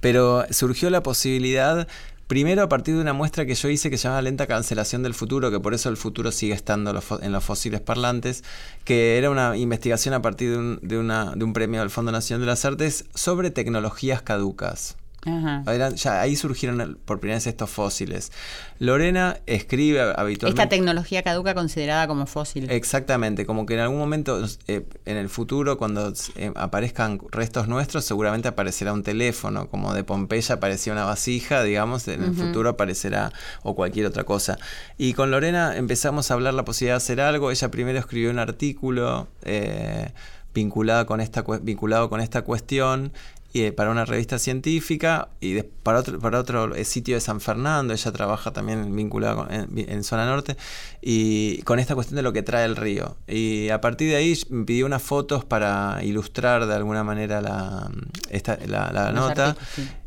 [0.00, 1.86] Pero surgió la posibilidad
[2.26, 5.14] Primero a partir de una muestra que yo hice que se llama Lenta Cancelación del
[5.14, 8.42] Futuro, que por eso el futuro sigue estando en los fósiles parlantes,
[8.84, 12.46] que era una investigación a partir de un, de un premio del Fondo Nacional de
[12.46, 18.32] las Artes sobre tecnologías caducas ya, ahí surgieron por primera vez estos fósiles.
[18.78, 20.48] Lorena escribe habitualmente.
[20.48, 22.68] Esta tecnología caduca considerada como fósil.
[22.70, 28.04] Exactamente, como que en algún momento eh, en el futuro, cuando eh, aparezcan restos nuestros,
[28.04, 33.32] seguramente aparecerá un teléfono, como de Pompeya aparecía una vasija, digamos, en el futuro aparecerá
[33.62, 34.58] o cualquier otra cosa.
[34.98, 37.50] Y con Lorena empezamos a hablar la posibilidad de hacer algo.
[37.50, 39.28] Ella primero escribió un artículo.
[39.42, 40.12] Eh,
[40.54, 43.12] vinculado con esta vinculado con esta cuestión
[43.52, 47.92] y, para una revista científica y para otro, para otro eh, sitio de San Fernando,
[47.92, 50.56] ella trabaja también vinculada en, zona norte,
[51.00, 53.16] y con esta cuestión de lo que trae el río.
[53.26, 57.90] Y a partir de ahí me pidió unas fotos para ilustrar de alguna manera la,
[58.30, 59.56] esta, la, nota.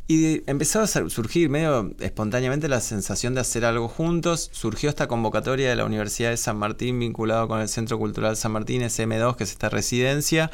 [0.07, 4.49] Y empezó a surgir medio espontáneamente la sensación de hacer algo juntos.
[4.53, 8.51] Surgió esta convocatoria de la Universidad de San Martín vinculado con el Centro Cultural San
[8.51, 10.51] Martín, SM2, que es esta residencia.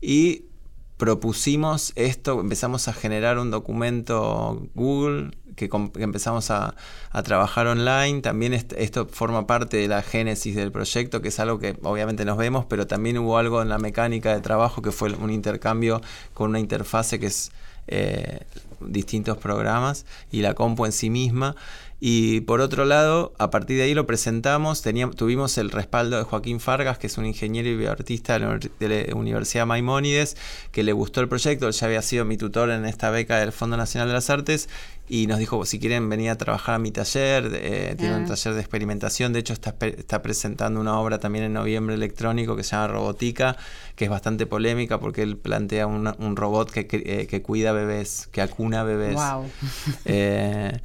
[0.00, 0.46] Y
[0.98, 6.74] propusimos esto, empezamos a generar un documento Google que, empezamos a,
[7.24, 8.20] trabajar online.
[8.20, 12.36] También esto forma parte de la génesis del proyecto, que es algo que obviamente nos
[12.36, 16.00] vemos, pero también hubo algo en la mecánica de trabajo que fue un intercambio
[16.34, 17.52] con una interfase que es
[17.86, 18.40] eh,
[18.80, 21.56] distintos programas y la compu en sí misma.
[22.00, 26.22] Y por otro lado, a partir de ahí lo presentamos, teníamos, tuvimos el respaldo de
[26.22, 30.36] Joaquín Fargas, que es un ingeniero y bioartista de la Universidad Maimónides,
[30.70, 33.50] que le gustó el proyecto, él ya había sido mi tutor en esta beca del
[33.50, 34.68] Fondo Nacional de las Artes,
[35.08, 38.28] y nos dijo, si quieren venir a trabajar a mi taller, eh, tiene un ah.
[38.28, 42.62] taller de experimentación, de hecho está, está presentando una obra también en noviembre electrónico que
[42.62, 43.56] se llama Robotica,
[43.96, 48.40] que es bastante polémica porque él plantea un robot que, eh, que, cuida bebés, que
[48.40, 49.14] acuna bebés.
[49.14, 49.46] Wow.
[50.04, 50.78] Eh,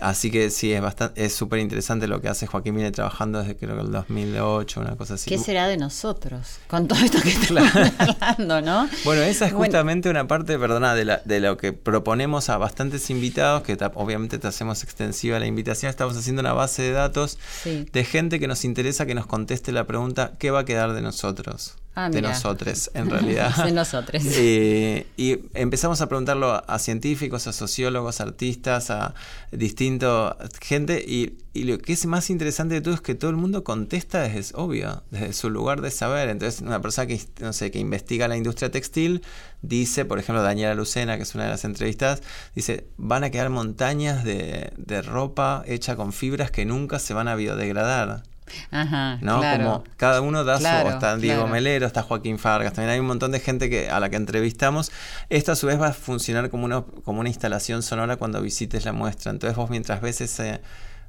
[0.00, 3.56] Así que sí, es bastante, es súper interesante lo que hace Joaquín viene trabajando desde
[3.56, 5.28] creo que el 2008, una cosa así.
[5.28, 8.88] ¿Qué será de nosotros con todo esto que estamos hablando, no?
[9.04, 13.62] Bueno, esa es justamente una parte, perdona, de, de lo que proponemos a bastantes invitados,
[13.62, 15.90] que obviamente te hacemos extensiva la invitación.
[15.90, 19.86] Estamos haciendo una base de datos de gente que nos interesa que nos conteste la
[19.86, 21.74] pregunta, ¿qué va a quedar de nosotros?
[21.94, 23.64] Ah, de nosotros, en realidad.
[23.64, 24.22] de nosotros.
[24.40, 29.14] Eh, y empezamos a preguntarlo a, científicos, a sociólogos, a artistas, a
[29.50, 31.04] distintos gente.
[31.04, 34.56] Y, lo que es más interesante de todo es que todo el mundo contesta desde,
[34.56, 36.28] obvio, desde su lugar de saber.
[36.28, 39.22] Entonces, una persona que, no sé, que investiga la industria textil
[39.62, 42.22] dice, por ejemplo, Daniela Lucena, que es una de las entrevistadas,
[42.54, 47.26] dice, van a quedar montañas de, de ropa hecha con fibras que nunca se van
[47.26, 48.22] a biodegradar.
[48.70, 49.40] Ajá, ¿no?
[49.40, 50.66] Como cada uno da su.
[50.88, 54.10] Está Diego Melero, está Joaquín Fargas, también hay un montón de gente que, a la
[54.10, 54.92] que entrevistamos.
[55.30, 58.84] Esto a su vez va a funcionar como una, como una instalación sonora cuando visites
[58.84, 59.30] la muestra.
[59.30, 60.60] Entonces, vos mientras ves ese,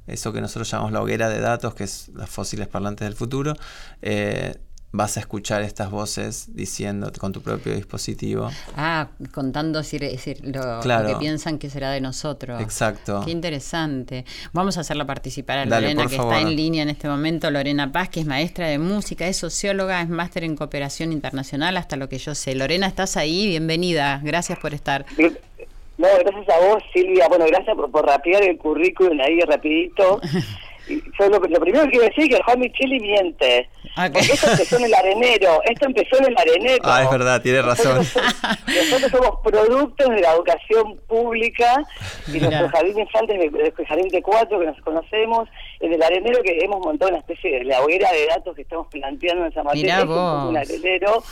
[0.06, 3.54] eso que nosotros llamamos la hoguera de datos, que es las fósiles parlantes del futuro,
[4.02, 4.58] eh,
[4.92, 8.50] vas a escuchar estas voces diciendo con tu propio dispositivo.
[8.76, 12.60] Ah, contando decir, lo, que piensan que será de nosotros.
[12.60, 13.22] Exacto.
[13.24, 14.24] Qué interesante.
[14.52, 17.50] Vamos a hacerla participar a Lorena, que está en línea en este momento.
[17.50, 21.96] Lorena Paz, que es maestra de música, es socióloga, es máster en cooperación internacional, hasta
[21.96, 22.54] lo que yo sé.
[22.54, 23.46] Lorena, ¿estás ahí?
[23.46, 24.20] Bienvenida.
[24.22, 25.06] Gracias por estar.
[25.18, 27.28] No, gracias a vos, Silvia.
[27.28, 30.20] Bueno, gracias por, por rapear el currículum ahí rapidito.
[31.18, 33.68] Yo lo, primero que quiero decir es que Juan Micheli miente.
[33.96, 36.82] Ah, porque esto empezó en el arenero, esto empezó en el arenero.
[36.84, 37.96] Ah, es verdad, tiene razón.
[37.98, 41.82] Nosotros, somos productos de la educación pública
[42.28, 45.48] y nuestro jardín de infantes, el jardín de cuatro que nos conocemos,
[45.80, 48.86] en el arenero que hemos montado una especie de la hoguera de datos que estamos
[48.88, 51.22] planteando en San Martín, es un arenero,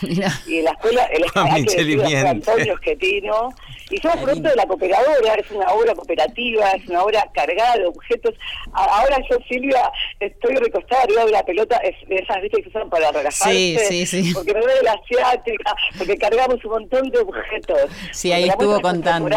[0.46, 3.50] y en la escuela, el la Antonio Esquetino,
[3.90, 7.86] y somos producto de la cooperadora, es una obra cooperativa, es una obra cargada de
[7.86, 8.34] objetos.
[8.72, 12.90] Ahora yo Silvia, estoy recostada arriba de la pelota, es de esas vistas que usan
[12.90, 13.50] para relajarse.
[13.50, 14.32] Sí, sí, sí.
[14.34, 17.90] Porque me duele la asiática, porque cargamos un montón de objetos.
[18.12, 19.36] Sí, ahí estuvo es contando.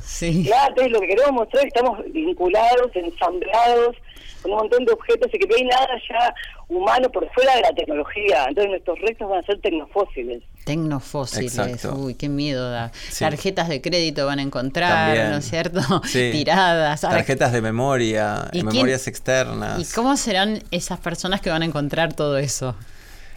[0.00, 0.44] Sí.
[0.46, 3.96] Claro, entonces lo que queremos mostrar es que estamos vinculados, ensamblados
[4.42, 6.34] con un montón de objetos y que no hay nada ya
[6.68, 8.44] humano por fuera de la tecnología.
[8.48, 10.42] Entonces nuestros restos van a ser tecnofósiles.
[10.64, 11.96] Tecnofósiles, Exacto.
[11.98, 12.90] uy, qué miedo da.
[13.10, 13.24] Sí.
[13.24, 15.30] Tarjetas de crédito van a encontrar, También.
[15.30, 15.80] ¿no es cierto?
[16.04, 16.30] Sí.
[16.32, 17.00] Tiradas.
[17.02, 19.80] Tarjetas de memoria, ¿Y quién- memorias externas.
[19.80, 22.74] ¿Y cómo serán esas personas que van a encontrar todo eso?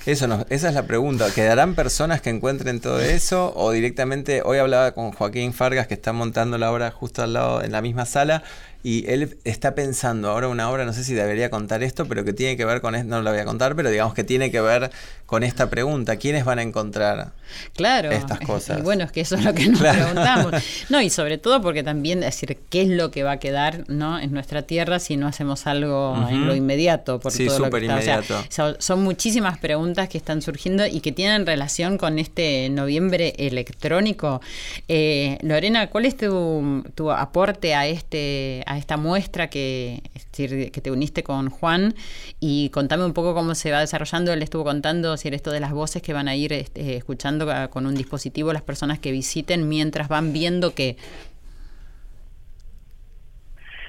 [0.06, 1.28] Eso no, esa es la pregunta.
[1.34, 3.52] ¿Quedarán personas que encuentren todo eso?
[3.56, 7.64] O directamente, hoy hablaba con Joaquín Fargas, que está montando la obra justo al lado,
[7.64, 8.44] en la misma sala,
[8.88, 12.34] y él está pensando ahora una obra, no sé si debería contar esto, pero que
[12.34, 14.62] tiene que ver con esto, no lo voy a contar, pero digamos que tiene que
[14.62, 14.92] ver
[15.26, 16.18] con esta pregunta.
[16.18, 17.32] ¿Quiénes van a encontrar?
[17.76, 18.12] Claro.
[18.12, 18.78] Estas cosas.
[18.78, 19.98] Y bueno, es que eso es lo que nos Claro.
[20.06, 20.64] preguntamos.
[20.90, 24.20] No, y sobre todo porque también decir qué es lo que va a quedar ¿no?
[24.20, 27.20] en nuestra tierra si no hacemos algo en lo inmediato.
[27.20, 28.46] Por Sí, todo lo que súper está- o sea, inmediato.
[28.50, 34.42] son, son muchísimas preguntas que están surgiendo y que tienen relación con este noviembre electrónico.
[34.88, 40.92] Eh, Lorena, ¿cuál es tu, tu aporte a este a esta muestra que, que te
[40.92, 41.94] uniste con Juan?
[42.40, 44.34] Y contame un poco cómo se va desarrollando.
[44.34, 47.68] Él estuvo contando si esto de las voces que van a ir este, escuchando a-
[47.68, 50.98] con un dispositivo las personas que visiten mientras van viendo que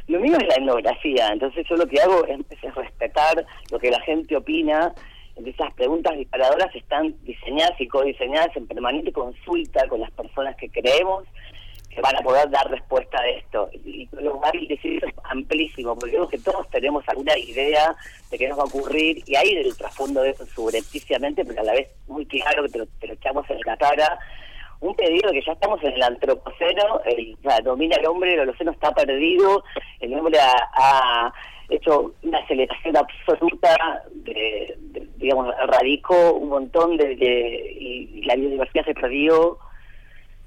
[0.09, 3.90] Lo mío es la etnografía, entonces yo lo que hago es, es respetar lo que
[3.90, 4.92] la gente opina.
[5.44, 11.25] Esas preguntas disparadoras están diseñadas y codiseñadas en permanente consulta con las personas que creemos
[11.97, 13.71] que van a poder dar respuesta a esto.
[13.73, 17.97] Y lo que decir es amplísimo, porque creo que todos tenemos alguna idea
[18.31, 21.65] de qué nos va a ocurrir y hay del trasfondo de eso subrepticiamente, pero a
[21.65, 24.19] la vez muy claro que te lo, te lo echamos en la cara.
[24.81, 28.73] Un pedido que ya estamos en el antropoceno, el, o domina el hombre, el holoceno
[28.73, 29.65] está perdido,
[30.01, 31.33] el hombre ha,
[31.71, 34.79] hecho una aceleración absoluta, de,
[35.17, 37.15] digamos, radicó un montón de,
[37.81, 39.59] y, la biodiversidad se perdió,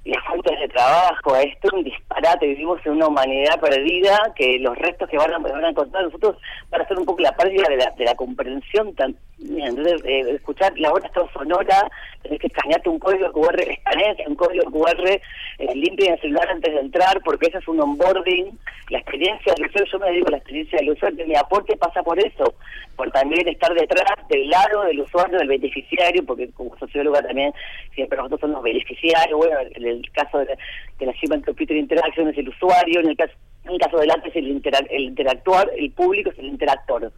[0.04, 4.76] las fuentes de trabajo, esto es un disparate, vivimos en una humanidad perdida, que los
[4.78, 6.36] restos que van a, van a encontrar nosotros
[6.70, 9.29] van a ser un poco la pérdida de la, de la comprensión también.
[9.42, 11.90] Entonces, eh, escuchar la hora está sonora,
[12.22, 15.20] tenés que escanearte un código QR, escaneas un código QR, eh,
[15.58, 18.58] el celular antes de entrar, porque eso es un onboarding.
[18.90, 22.18] La experiencia del usuario, yo me digo la experiencia del usuario, mi aporte pasa por
[22.18, 22.54] eso,
[22.96, 27.52] por también estar detrás del lado del usuario, del beneficiario, porque como socióloga también
[27.94, 30.56] siempre nosotros somos beneficiarios, bueno, en el caso de,
[30.98, 33.32] de la Human Computer Interaction es el usuario, en el caso,
[33.64, 37.10] en el caso del arte es el, intera- el interactuar, el público es el interactor.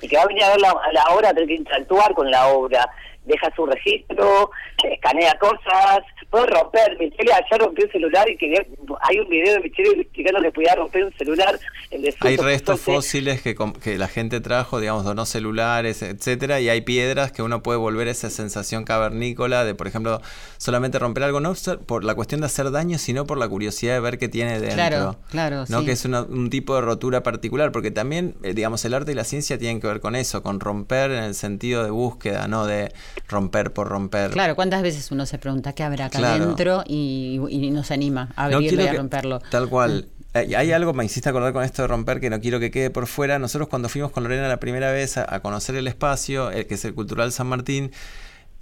[0.00, 2.48] Y que va a venir a ver la, la obra, tiene que interactuar con la
[2.48, 2.88] obra,
[3.24, 4.50] deja su registro,
[4.82, 6.96] escanea cosas, puede romper.
[6.98, 8.64] Michelle ayer rompió un celular y quería,
[9.02, 11.58] hay un video de Michelle explicando que podía romper un celular.
[11.90, 16.68] El Hay restos entonces, fósiles que, que la gente trajo, digamos, donó celulares, etcétera, y
[16.68, 20.20] hay piedras que uno puede volver a esa sensación cavernícola de, por ejemplo,
[20.58, 21.54] solamente romper algo, no
[21.86, 24.74] por la cuestión de hacer daño, sino por la curiosidad de ver qué tiene dentro.
[24.74, 25.80] Claro, claro, ¿no?
[25.80, 25.86] sí.
[25.86, 29.14] Que es una- un tipo de rotura particular, porque también, eh, digamos, el arte y
[29.14, 32.66] la ciencia tienen que ver con eso, con romper en el sentido de búsqueda, no
[32.66, 32.92] de
[33.28, 34.30] romper por romper.
[34.32, 36.44] Claro, ¿cuántas veces uno se pregunta qué habrá acá Claro.
[36.44, 39.38] adentro y, y no se anima a abrirlo y a romperlo?
[39.38, 39.50] Mm.
[39.50, 40.08] Tal cual.
[40.34, 42.90] Eh, Hay algo, me hiciste acordar con esto de romper, que no quiero que quede
[42.90, 43.38] por fuera.
[43.38, 46.74] Nosotros cuando fuimos con Lorena la primera vez a, a conocer el espacio, el que
[46.74, 47.92] es el Cultural San Martín,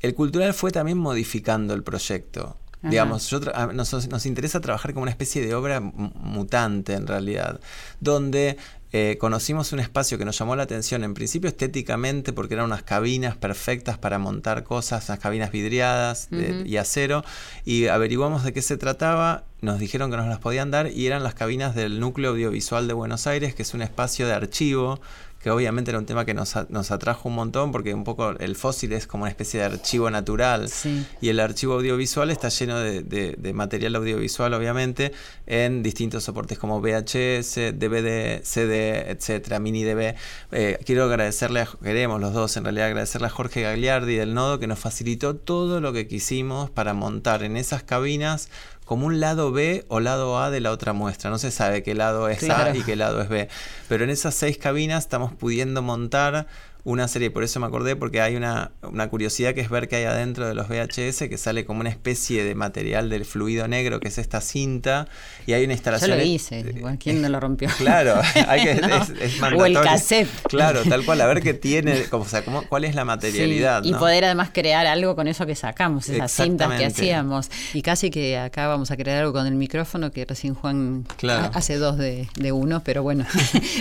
[0.00, 2.56] el Cultural fue también modificando el proyecto.
[2.82, 2.90] Ajá.
[2.90, 6.94] Digamos, yo tra- a- nos, nos interesa trabajar como una especie de obra mu- mutante
[6.94, 7.60] en realidad,
[8.00, 8.56] donde
[8.94, 12.82] eh, conocimos un espacio que nos llamó la atención, en principio estéticamente, porque eran unas
[12.82, 16.66] cabinas perfectas para montar cosas, unas cabinas vidriadas de- Ujú.
[16.68, 17.24] y acero,
[17.64, 21.22] y averiguamos de qué se trataba, nos dijeron que nos las podían dar, y eran
[21.22, 25.00] las cabinas del Núcleo Audiovisual de Buenos Aires, que es un espacio de archivo,
[25.42, 28.56] que obviamente era un tema que nos, nos atrajo un montón, porque un poco el
[28.56, 30.68] fósil es como una especie de archivo natural.
[30.68, 31.04] Sí.
[31.20, 35.12] Y el archivo audiovisual está lleno de, de- de material audiovisual, obviamente,
[35.46, 40.14] en distintos soportes como VHS, DVD, CD, etcétera, mini DV.
[40.52, 44.58] Eh, quiero agradecerle, a, queremos los dos en realidad agradecerle a Jorge Gagliardi del Nodo
[44.58, 48.48] que nos facilitó todo lo que quisimos para montar en esas cabinas
[48.84, 51.30] como un lado B o lado A de la otra muestra.
[51.30, 52.72] No se sabe qué lado es Claro.
[52.72, 53.48] A y qué lado es B.
[53.88, 56.46] Pero en esas seis cabinas estamos pudiendo montar
[56.84, 59.96] una serie, por eso me acordé, porque hay una, una curiosidad que es ver que
[59.96, 64.00] hay adentro de los VHS que sale como una especie de material del fluido negro,
[64.00, 65.06] que es esta cinta,
[65.46, 66.10] y hay una instalación.
[66.10, 66.64] Yo lo hice,
[66.98, 67.68] ¿quién no lo rompió?
[67.82, 68.70] Claro, hay que,
[69.20, 70.28] es, O el cassette.
[70.48, 73.82] Claro, tal cual, a ver qué tiene, o sea, cómo, cuál es la materialidad.
[73.84, 77.50] y poder además crear algo con eso que sacamos, esas cintas que hacíamos.
[77.74, 81.06] Y casi que acá vamos a crear algo con el micrófono que recién Juan
[81.52, 83.24] hace dos de, uno, pero bueno,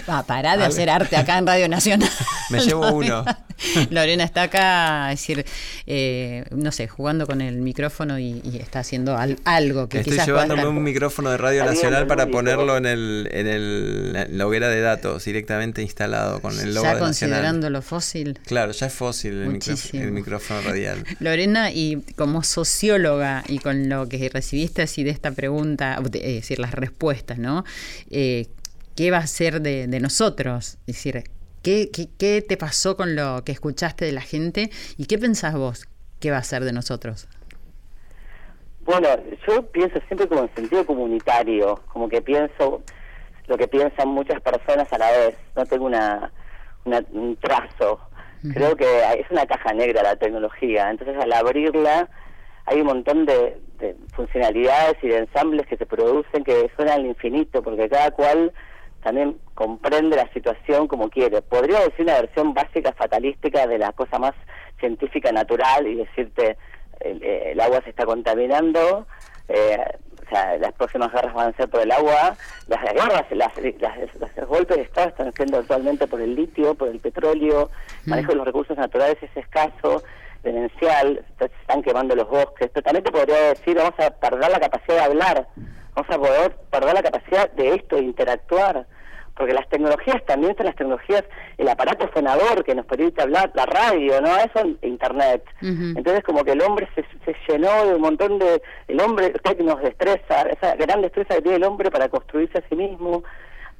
[0.10, 2.10] va, pará de hacer arte acá en Radio Nacional.
[2.50, 3.26] Me llevo uno.
[3.90, 5.46] Lorena está acá, es decir,
[5.86, 10.84] eh, no sé, jugando con el micrófono y, está haciendo algo que Estoy llevándome un
[10.84, 15.82] micrófono de Radio Nacional para ponerlo en el, en el la hoguera de datos directamente
[15.82, 18.40] instalado con el logo ya considerando lo fósil.
[18.46, 19.34] Claro, ya es fósil
[19.94, 21.04] el, micrófono, radial.
[21.20, 26.60] Lorena, y como socióloga y con lo que recibiste así de esta pregunta, es decir,
[26.60, 27.64] las respuestas, ¿no?
[28.10, 28.48] Eh,
[28.96, 30.78] ¿Qué va a ser de, de nosotros?
[30.88, 31.24] Es decir,
[31.64, 35.88] ¿Qué, qué, te pasó con lo que escuchaste de la gente y qué pensás vos
[36.20, 37.28] que va a ser de nosotros?
[38.84, 39.08] Bueno,
[39.48, 42.82] yo pienso siempre como en sentido comunitario, como que pienso
[43.46, 46.32] lo que piensan muchas personas a la vez, no tengo una,
[46.86, 48.00] un trazo.
[48.54, 48.86] Creo que
[49.20, 52.10] es una caja negra la tecnología, entonces al abrirla
[52.66, 57.06] hay un montón de, de funcionalidades y de ensambles que se producen que suenan al
[57.06, 58.52] infinito, porque cada cual
[59.02, 61.42] también comprende la situación como quiere.
[61.42, 64.34] Podría decir una versión básica fatalística de la cosa más
[64.80, 66.58] científica natural y decirte
[67.00, 69.08] el, agua se está contaminando,
[69.48, 69.84] eh,
[70.26, 72.36] o sea, las próximas guerras van a ser por el agua,
[72.68, 73.52] las guerras, las,
[74.38, 77.70] los golpes de Estado están siendo actualmente por el litio, por el petróleo,
[78.06, 80.04] el manejo de los recursos naturales es escaso,
[80.44, 84.60] demencial, se están quemando los bosques, pero también te podría decir, vamos a perder la
[84.60, 85.48] capacidad de hablar,
[85.96, 88.86] vamos a poder perder la capacidad de esto, de interactuar,
[89.36, 91.24] porque las tecnologías también son las tecnologías,
[91.58, 94.36] el aparato sonador que nos permite hablar, la radio, ¿no?
[94.38, 95.44] Eso internet.
[95.62, 99.34] Entonces como que el hombre se, se, llenó de un montón de, el hombre,
[99.64, 103.24] nos destreza, esa gran destreza que tiene el hombre para construirse a sí mismo,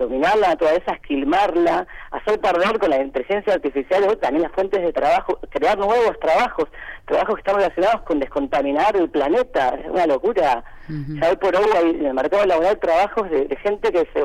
[0.02, 5.40] dominar la naturaleza, esquilmarla, hacer perder con la inteligencia artificial también las fuentes de trabajo,
[5.50, 6.70] crear nuevos trabajos,
[7.06, 10.64] trabajos que están relacionados con descontaminar el planeta, es una locura.
[10.88, 14.24] Ya hoy por hoy hay en el mercado laboral trabajos de, gente que se,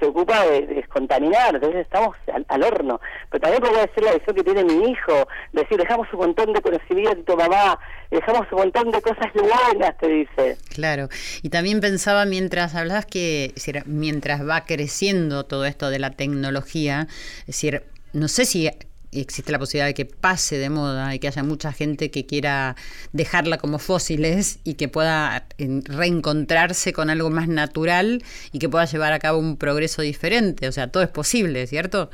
[0.00, 2.16] se ocupa de, descontaminar, entonces estamos
[2.48, 3.00] al, horno.
[3.30, 6.60] Pero también podría decir la visión que tiene mi hijo, decir, dejamos un montón de
[6.60, 7.78] conocimiento, mamá,
[8.10, 10.56] dejamos un montón de cosas buenas, te dice.
[10.74, 11.08] Claro,
[11.42, 13.52] y también pensaba mientras hablabas que
[13.86, 17.06] mientras va creciendo todo esto de la tecnología,
[17.40, 17.82] es decir,
[18.12, 18.70] no sé si
[19.12, 22.76] existe la posibilidad de que pase de moda y que haya mucha gente que quiera
[23.12, 29.12] dejarla como fósiles y que pueda reencontrarse con algo más natural y que pueda llevar
[29.12, 30.68] a cabo un progreso diferente.
[30.68, 32.10] O sea, todo es posible, ¿cierto?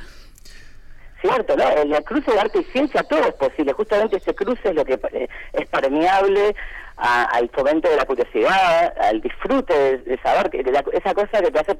[1.21, 1.69] Cierto, ¿no?
[1.77, 3.73] En el cruce de arte y ciencia todo es posible.
[3.73, 6.55] Justamente ese cruce es lo que eh, es permeable
[6.97, 11.77] al fomento de la curiosidad, al disfrute de, saber, que esa cosa que te hace,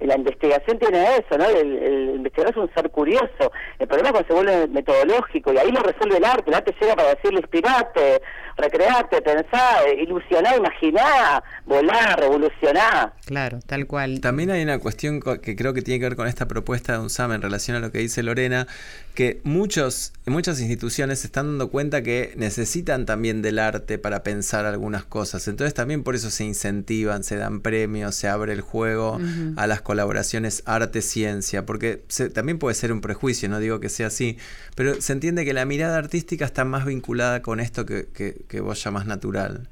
[0.00, 1.46] la investigación tiene eso, ¿no?
[1.46, 5.70] El, investigador es un ser curioso, el problema es cuando se vuelve metodológico y ahí
[5.70, 8.20] lo resuelve el arte, el arte llega para decirle inspirate,
[8.58, 13.14] recreate, pensá, ilusioná, imaginá, volar, revolucionar.
[13.24, 14.20] Claro, tal cual.
[14.20, 17.32] También hay una cuestión que creo que tiene que ver con esta propuesta de UNSAM
[17.32, 18.66] en relación a lo que dice Lorena,
[19.14, 24.64] que muchos, muchas instituciones se están dando cuenta que necesitan también del arte para pensar
[24.64, 25.48] algunas cosas.
[25.48, 29.18] Entonces también por eso se incentivan, se dan premios, se abre el juego
[29.56, 32.02] a las colaboraciones arte-ciencia, porque
[32.32, 34.38] también puede ser un prejuicio, no digo que sea así,
[34.74, 38.82] pero se entiende que la mirada artística está más vinculada con esto que, que, vos
[38.82, 39.68] llamás natural.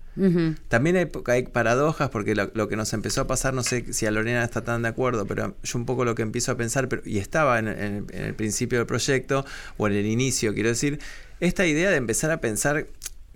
[0.68, 0.96] También
[1.26, 4.64] hay, paradojas porque lo, que nos empezó a pasar, no sé si a Lorena está
[4.64, 7.58] tan de acuerdo, pero yo un poco lo que empiezo a pensar, pero, y estaba
[7.58, 9.44] en, en el principio del proyecto,
[9.76, 11.00] o en el inicio, quiero decir,
[11.40, 12.86] esta idea de empezar a pensar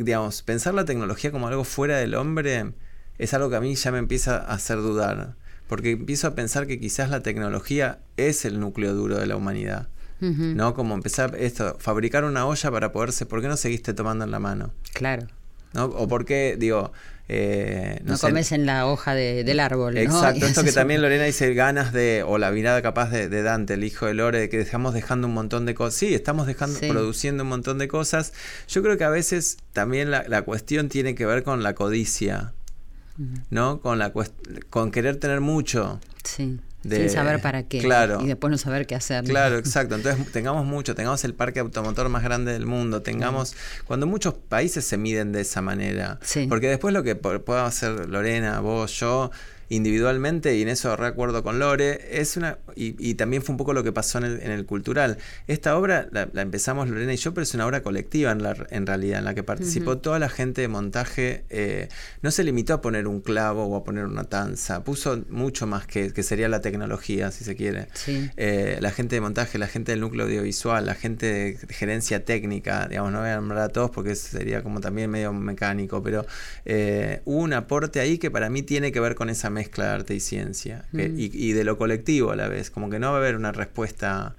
[0.05, 2.73] digamos, pensar la tecnología como algo fuera del hombre
[3.19, 5.35] es algo que a mí ya me empieza a hacer dudar.
[5.69, 9.89] Porque empiezo a pensar que quizás la tecnología es el núcleo duro de la humanidad.
[10.21, 10.75] ¿No?
[10.75, 13.27] Como empezar esto, fabricar una olla para poderse.
[13.27, 14.73] ¿Por qué no seguiste tomando en la mano?
[14.93, 15.27] Claro.
[15.73, 15.85] ¿No?
[15.85, 16.93] O por qué, digo,
[17.33, 19.97] eh, no, comes en la hoja del árbol.
[19.97, 23.85] Exacto, esto que también Lorena dice ganas de, o la mirada capaz de, Dante, el
[23.85, 25.95] hijo de Lore, de que estamos dejando un montón de cosas.
[25.95, 28.33] Sí, estamos dejando, produciendo un montón de cosas.
[28.67, 32.53] Yo creo que a veces también la, cuestión tiene que ver con la codicia,
[33.51, 33.81] ¿no?
[33.81, 34.13] Con, la
[34.69, 36.01] con querer tener mucho.
[36.25, 36.59] Sí.
[36.83, 37.79] Sin saber para qué.
[37.81, 38.21] Claro.
[38.23, 39.25] Y después no saber qué hacer.
[39.25, 39.95] Claro, exacto.
[39.95, 43.55] Entonces tengamos mucho, tengamos el parque automotor más grande del mundo, tengamos,
[43.85, 46.19] cuando muchos países se miden de esa manera.
[46.49, 49.31] Porque después lo que pueda hacer Lorena, vos, yo,
[49.71, 53.85] individualmente, y en eso recuerdo con Lore, es una, y, también fue un poco lo
[53.85, 55.17] que pasó en el, en el cultural.
[55.47, 58.87] Esta obra la, empezamos Lorena y yo, pero es una obra colectiva en, la, en
[58.87, 61.45] realidad, en la que participó toda la gente de montaje.
[61.51, 61.89] Eh,
[62.21, 65.87] no se limitó a poner un clavo o a poner una tanza, puso mucho más
[65.87, 67.87] que, que sería la tecnología, si se quiere.
[68.37, 72.89] Eh, la gente de montaje, la gente del núcleo audiovisual, la gente de gerencia técnica,
[72.89, 76.27] digamos, no voy a nombrar a todos porque sería como también medio mecánico, pero
[76.65, 79.91] eh, hubo un aporte ahí que para mí tiene que ver con esa mezcla de
[79.91, 81.01] arte y ciencia mm.
[81.17, 84.35] y, de lo colectivo a la vez, como que no va a haber una respuesta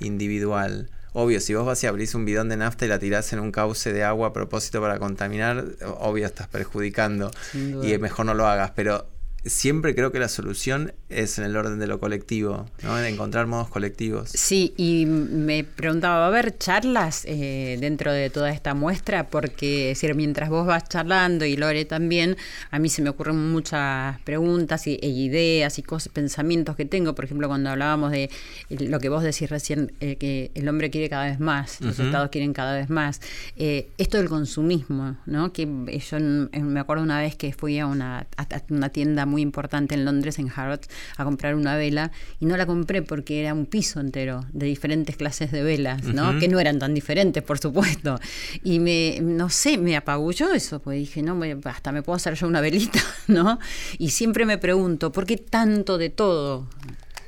[0.00, 0.90] individual.
[1.14, 3.52] Obvio, si vos vas y abrís un bidón de nafta y la tirás en un
[3.52, 5.64] cauce de agua a propósito para contaminar,
[5.98, 9.06] obvio estás perjudicando y mejor no lo hagas, pero
[9.46, 12.98] siempre creo que la solución es en el orden de lo colectivo, ¿no?
[12.98, 14.30] en encontrar modos colectivos.
[14.30, 19.28] Sí, y me preguntaba, ¿va a haber charlas eh, dentro de toda esta muestra?
[19.28, 22.36] Porque decir, mientras vos vas charlando y Lore también,
[22.70, 27.14] a mí se me ocurren muchas preguntas y, e ideas y cosas, pensamientos que tengo.
[27.14, 28.30] Por ejemplo, cuando hablábamos de
[28.70, 32.30] lo que vos decís recién, eh, que el hombre quiere cada vez más, los estados
[32.30, 33.20] quieren cada vez más.
[33.56, 35.52] Eh, esto del consumismo, ¿no?
[35.52, 39.42] Que yo me acuerdo una vez que fui a una, a una tienda muy muy
[39.42, 42.10] importante en Londres, en Harrods, a comprar una vela
[42.40, 46.38] y no la compré porque era un piso entero de diferentes clases de velas, ¿no?
[46.38, 48.18] Que no eran tan diferentes, por supuesto.
[48.64, 52.46] Y me, no sé, me apagulló eso, pues dije, no, hasta me puedo hacer yo
[52.46, 53.58] una velita, ¿no?
[53.98, 56.66] Y siempre me pregunto, ¿por qué tanto de todo?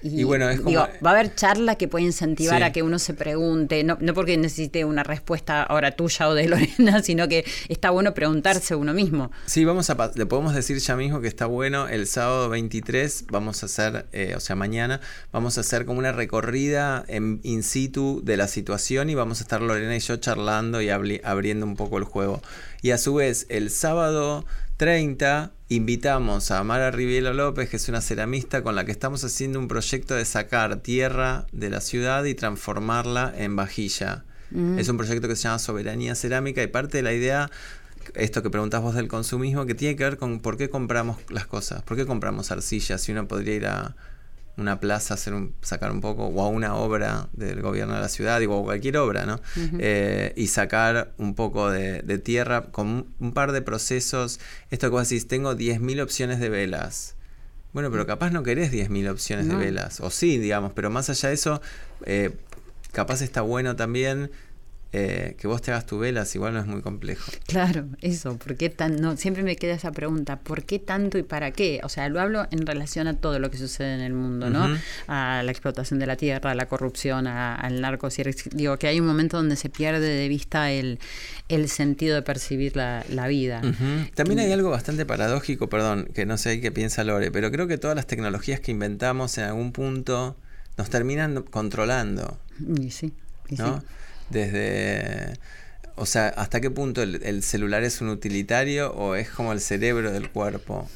[0.03, 0.77] Y, bueno, es como...
[0.79, 4.37] va a haber charlas que pueden incentivar a que uno se pregunte, no, no porque
[4.37, 9.31] necesite una respuesta ahora tuya o de Lorena, sino que está bueno preguntarse uno mismo.
[9.47, 13.63] Sí, vamos a, le podemos decir ya mismo que está bueno, el sábado 23 vamos
[13.63, 15.01] a hacer, eh, o sea, mañana,
[15.33, 19.43] vamos a hacer como una recorrida en in situ de la situación y vamos a
[19.43, 22.43] estar Lorena y yo charlando y abriendo un poco el juego.
[22.83, 24.45] Y a su vez, el sábado
[24.79, 29.59] 30 invitamos a Mara Rivielo López, que es una ceramista con la que estamos haciendo
[29.59, 34.25] un proyecto de sacar tierra de la ciudad y transformarla en vajilla.
[34.53, 34.79] Mm.
[34.79, 37.51] Es un proyecto que se llama Soberanía Cerámica y parte de la idea,
[38.15, 41.49] esto que preguntas vos del consumismo, que tiene que ver con por qué compramos las
[41.49, 43.97] cosas, por qué compramos arcilla, si uno podría ir a
[44.59, 48.09] una plaza, hacer un, sacar un poco, o a una obra del gobierno de la
[48.09, 49.41] ciudad, o cualquier obra, ¿no?
[49.79, 54.41] Eh, y sacar un poco de, tierra con un, par de procesos.
[54.71, 57.15] Esto que vos decís, tengo 10.000 opciones de velas.
[57.73, 61.29] Bueno, pero capaz no querés 10.000 opciones de velas, o sí, digamos, pero más allá
[61.29, 61.63] de eso,
[62.05, 62.31] eh,
[62.93, 64.31] capaz está bueno también
[64.91, 67.31] eh, que vos te hagas tu velas igual no es muy complejo.
[67.47, 71.23] Claro, eso, ¿por qué tan, no, siempre me queda esa pregunta, ¿por qué tanto y
[71.23, 71.81] para qué?
[71.83, 74.79] O sea, lo hablo en relación a todo lo que sucede en el mundo, ¿no?
[75.07, 78.09] A la explotación de la tierra, a la corrupción, al narco,
[78.53, 80.99] digo que hay un momento donde se pierde de vista el,
[81.51, 83.61] el sentido de percibir la, vida.
[84.15, 87.77] También hay algo bastante paradójico, perdón, que no sé qué piensa Lore, pero creo que
[87.77, 90.39] todas las tecnologías que inventamos en algún punto
[90.79, 92.39] nos terminan controlando.
[92.79, 93.13] Y sí,
[93.51, 93.63] y sí
[94.31, 95.39] desde...
[95.97, 100.13] O sea, ¿hasta qué punto el, celular es un utilitario o es como el cerebro
[100.13, 100.89] del cuerpo?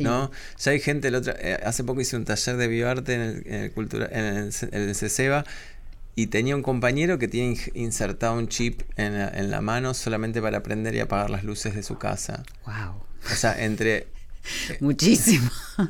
[0.00, 0.30] ¿No?
[0.58, 3.42] Ya hay gente, el otro, eh, hace poco hice un taller de bioarte en el,
[3.46, 5.44] en el, cultura, en el, el CESEBA
[6.18, 10.42] y tenía un compañero que tiene insertado un chip en la, en la mano solamente
[10.42, 12.42] para prender y apagar las luces de su casa.
[12.66, 13.00] Wow.
[13.32, 14.08] O sea, entre
[14.80, 15.50] Muchísimo.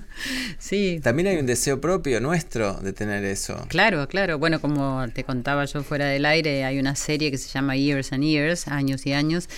[0.58, 1.00] sí.
[1.02, 3.66] También hay un deseo propio nuestro de tener eso.
[3.68, 4.38] Claro, claro.
[4.38, 8.12] Bueno, como te contaba yo fuera del aire, hay una serie que se llama Years
[8.12, 9.48] and Years, años y años.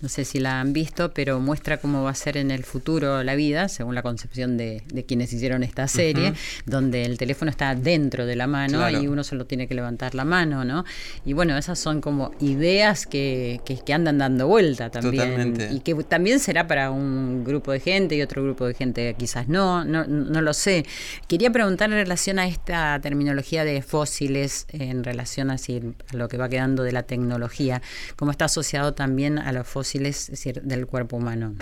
[0.00, 3.22] No sé si la han visto, pero muestra cómo va a ser en el futuro
[3.22, 6.34] la vida, según la concepción de, quienes hicieron esta serie,
[6.66, 10.24] donde el teléfono está dentro de la mano y uno solo tiene que levantar la
[10.24, 10.84] mano, ¿no?
[11.24, 15.56] Y bueno, esas son como ideas que, que, andan dando vuelta también.
[15.72, 19.48] Y que también será para un grupo de gente y otro grupo de gente quizás
[19.48, 20.84] no, no, no lo sé.
[21.26, 26.36] Quería preguntar en relación a esta terminología de fósiles, en relación así, a lo que
[26.36, 27.82] va quedando de la tecnología,
[28.16, 30.30] cómo está asociado también a los fósiles
[30.62, 31.54] del cuerpo humano.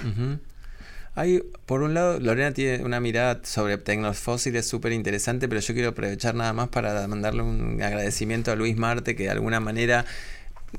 [1.14, 3.78] Hay, por un lado, Lorena tiene una mirada sobre
[4.12, 8.76] fósiles súper interesante, pero yo quiero aprovechar nada más para mandarle un agradecimiento a Luis
[8.76, 10.04] Marte, que de alguna manera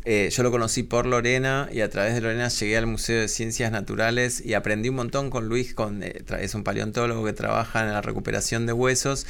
[0.05, 3.27] eh, yo lo conocí por Lorena y a través de Lorena llegué al Museo de
[3.27, 7.81] Ciencias Naturales y aprendí un montón con Luis, con, eh, es un paleontólogo que trabaja
[7.81, 9.25] en la recuperación de huesos.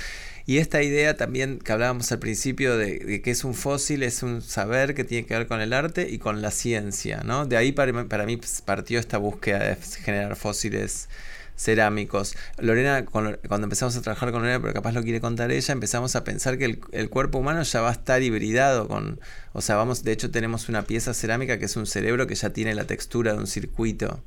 [0.45, 4.41] Y esta idea también que hablábamos al principio de, que es un fósil, es un
[4.41, 7.21] saber que tiene que ver con el arte y con la ciencia.
[7.25, 7.45] ¿no?
[7.45, 11.09] De ahí para, para mí partió esta búsqueda de generar fósiles
[11.57, 12.35] cerámicos.
[12.59, 16.23] Lorena, cuando empezamos a trabajar con Lorena, pero capaz lo quiere contar ella, empezamos a
[16.23, 19.19] pensar que el, cuerpo humano ya va a estar hibridado con,
[19.51, 22.51] o sea, vamos, de hecho tenemos una pieza cerámica que es un cerebro que ya
[22.51, 24.23] tiene la textura de un circuito.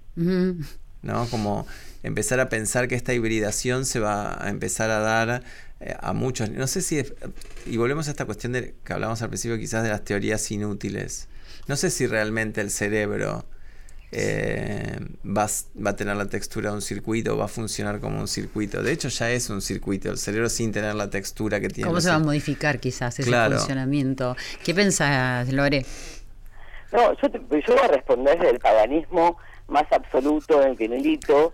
[1.03, 1.27] ¿no?
[1.31, 1.67] Como
[2.03, 5.43] empezar a pensar que esta hibridación se va a empezar a dar
[5.81, 6.51] eh, a muchos.
[6.51, 7.03] No sé si.
[7.67, 11.29] y volvemos a esta cuestión de que hablamos al principio, quizás de las teorías inútiles.
[11.69, 13.47] No sé si realmente el cerebro
[14.13, 15.47] eh, va,
[15.85, 18.83] va, a tener la textura de un circuito, va a funcionar como un circuito.
[18.83, 21.89] De hecho, ya es un circuito, el cerebro sin tener la textura que tiene.
[21.89, 24.37] ¿Cómo se va a modificar quizás ese funcionamiento?
[24.65, 25.87] ¿Qué pensás, Lore?
[26.93, 29.37] No, yo, yo voy a responder desde el paganismo
[29.69, 31.53] más absoluto, en el que milito,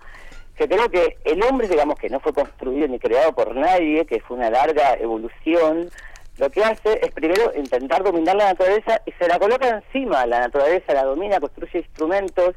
[0.57, 4.21] que creo que el hombre, digamos, que no fue construido ni creado por nadie, que
[4.21, 5.91] fue una larga evolución,
[6.39, 10.41] lo que hace es primero intentar dominar la naturaleza y se la coloca encima, la
[10.41, 12.55] naturaleza la domina, construye instrumentos,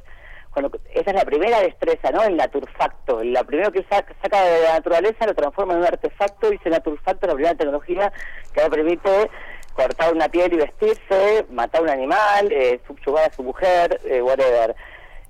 [0.51, 2.23] cuando, esa es la primera destreza, ¿no?
[2.23, 6.55] El naturfacto, la primero que saca, de la naturaleza lo transforma en un artefacto y
[6.55, 8.11] ese naturfacto es la primera tecnología
[8.53, 9.29] que le permite
[9.73, 14.75] cortar una piel y vestirse, matar un animal, eh, subyugar a su mujer, eh, whatever.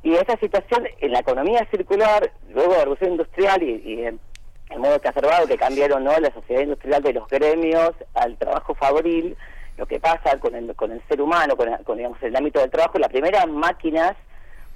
[0.02, 4.20] Y esa situación en la economía circular, luego de la revolución industrial y, y
[4.70, 6.18] el modo que observado que cambiaron ¿no?
[6.20, 9.36] la sociedad industrial de los gremios al trabajo fabril,
[9.78, 13.00] lo que pasa con el, con el ser humano, con, digamos, el ámbito del trabajo,
[13.00, 14.16] las primeras máquinas,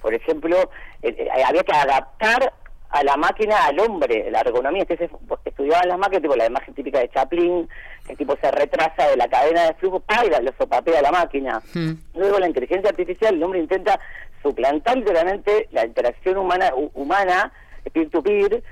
[0.01, 0.57] por ejemplo,
[1.01, 2.53] eh, eh, había que adaptar
[2.89, 5.09] a la máquina al hombre, la ergonomía, entonces
[5.45, 7.67] estudiaban las máquinas, tipo la imagen típica de Chaplin,
[8.07, 10.23] que tipo se retrasa de la cadena de flujo, ¡pah!
[10.23, 11.61] lo sopapea la máquina.
[11.73, 11.93] Hmm.
[12.13, 13.99] Luego la inteligencia artificial, el hombre intenta
[14.43, 17.51] suplantar literalmente la interacción humana, humana
[17.91, 18.63] peer-to-peer,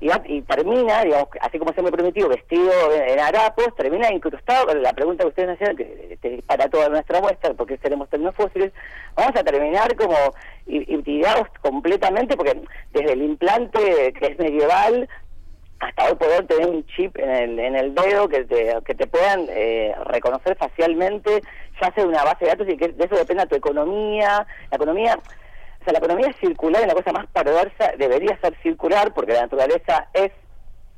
[0.00, 5.24] y, termina, digamos, así como se me prometió, vestido en, harapos, termina incrustado, la pregunta
[5.24, 8.72] que ustedes hacían, que, que para toda nuestra muestra, porque seremos fósiles,
[9.14, 10.16] vamos a terminar como
[10.66, 15.08] hibridados completamente, porque desde el implante que es medieval,
[15.80, 19.06] hasta hoy poder tener un chip en el, en el dedo que te, que te
[19.06, 21.42] puedan eh, reconocer facialmente,
[21.80, 25.18] ya sea una base de datos y que de eso dependa tu economía, la economía
[25.80, 29.42] o sea, la economía circular es la cosa más perversa, debería ser circular porque la
[29.42, 30.30] naturaleza es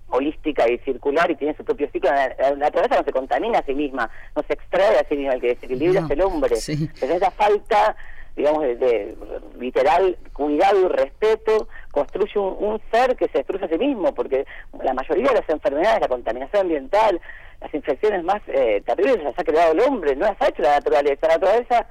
[0.09, 2.11] holística y circular y tiene su propio ciclo.
[2.11, 5.41] La, naturaleza no se contamina a sí misma, no se extrae a sí misma, el
[5.41, 6.57] que desequilibra es el hombre.
[6.57, 6.91] Sí.
[7.01, 7.97] esa falta,
[8.37, 9.17] digamos, de,
[9.59, 14.47] literal cuidado y respeto construye un, ser que se destruye a sí mismo, porque
[14.83, 17.21] la mayoría de las enfermedades, la contaminación ambiental,
[17.61, 20.73] las infecciones más eh, terribles las ha creado el hombre, no las ha hecho la
[20.73, 21.29] naturaleza.
[21.29, 21.87] La naturaleza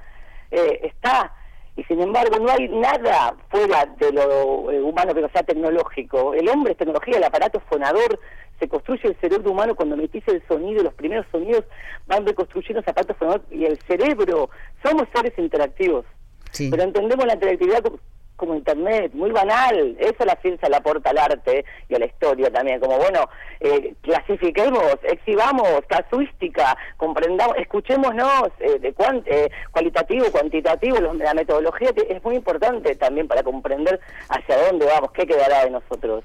[0.50, 1.32] eh, está
[1.76, 6.34] y sin embargo no hay nada fuera de lo eh, humano que no sea tecnológico.
[6.34, 8.20] El hombre es tecnología, el aparato fonador,
[8.58, 11.64] se construye el cerebro humano cuando metís el sonido, los primeros sonidos
[12.06, 14.50] van reconstruyendo ese aparato fonador y el cerebro,
[14.84, 16.04] somos seres interactivos.
[16.56, 17.82] Pero entendemos la interactividad
[18.36, 19.96] como Internet, muy banal.
[20.00, 22.80] Eso la ciencia le aporta al arte y a la historia también.
[22.80, 23.28] Como, bueno,
[23.60, 30.98] eh, clasifiquemos, exhibamos, casuística, comprendamos, escuchémonos eh, de cuant eh, cualitativo, cuantitativo.
[31.00, 36.24] la metodología es muy importante también para comprender hacia dónde vamos, qué quedará de nosotros.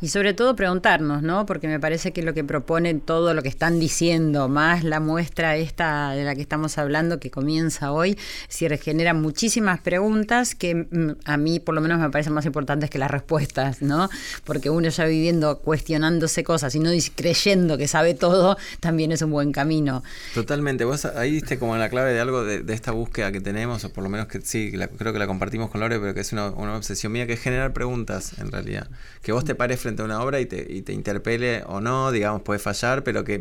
[0.00, 1.46] Y sobre todo preguntarnos, ¿no?
[1.46, 5.56] Porque me parece que lo que proponen todo lo que están diciendo, más la muestra
[5.56, 11.01] esta de la que estamos hablando que comienza hoy, si genera muchísimas preguntas que mm,
[11.24, 14.08] a mí por lo menos me parecen más importantes que las respuestas, ¿no?
[14.44, 19.30] Porque uno ya viviendo cuestionándose cosas y no creyendo que sabe todo, también es un
[19.30, 20.02] buen camino.
[20.34, 23.92] Totalmente, vos ahí diste como la clave de algo de, esta búsqueda que tenemos, o
[23.92, 26.46] por lo menos que sí, creo que la compartimos con Lore, pero que es una,
[26.46, 28.88] obsesión mía, que es generar preguntas en realidad.
[29.22, 32.12] Que vos te pares frente a una obra y te, y te interpele o no,
[32.12, 33.40] digamos, puede fallar, pero que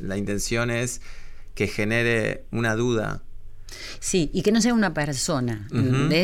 [0.00, 1.00] la intención es
[1.54, 3.22] que genere una duda
[4.00, 5.66] Sí, y que no sea una persona,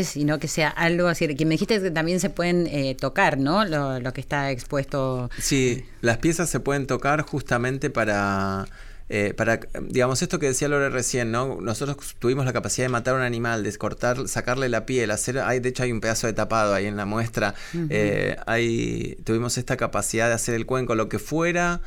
[0.05, 1.35] Sino que sea algo así.
[1.35, 3.65] Que me dijiste que también se pueden eh, tocar, ¿no?
[3.65, 5.31] Lo, que está expuesto.
[5.39, 8.67] Sí, las piezas se pueden tocar justamente para.
[9.11, 11.61] Eh, para, digamos, esto que decía Lore recién, ¿no?
[11.61, 15.41] Nosotros tuvimos la capacidad de matar a un animal, de cortar, sacarle la piel, hacer,
[15.41, 17.55] hay, de hecho hay un pedazo de tapado ahí en la muestra,
[17.91, 21.83] eh, hay, tuvimos esta capacidad de hacer el cuenco, lo que fuera,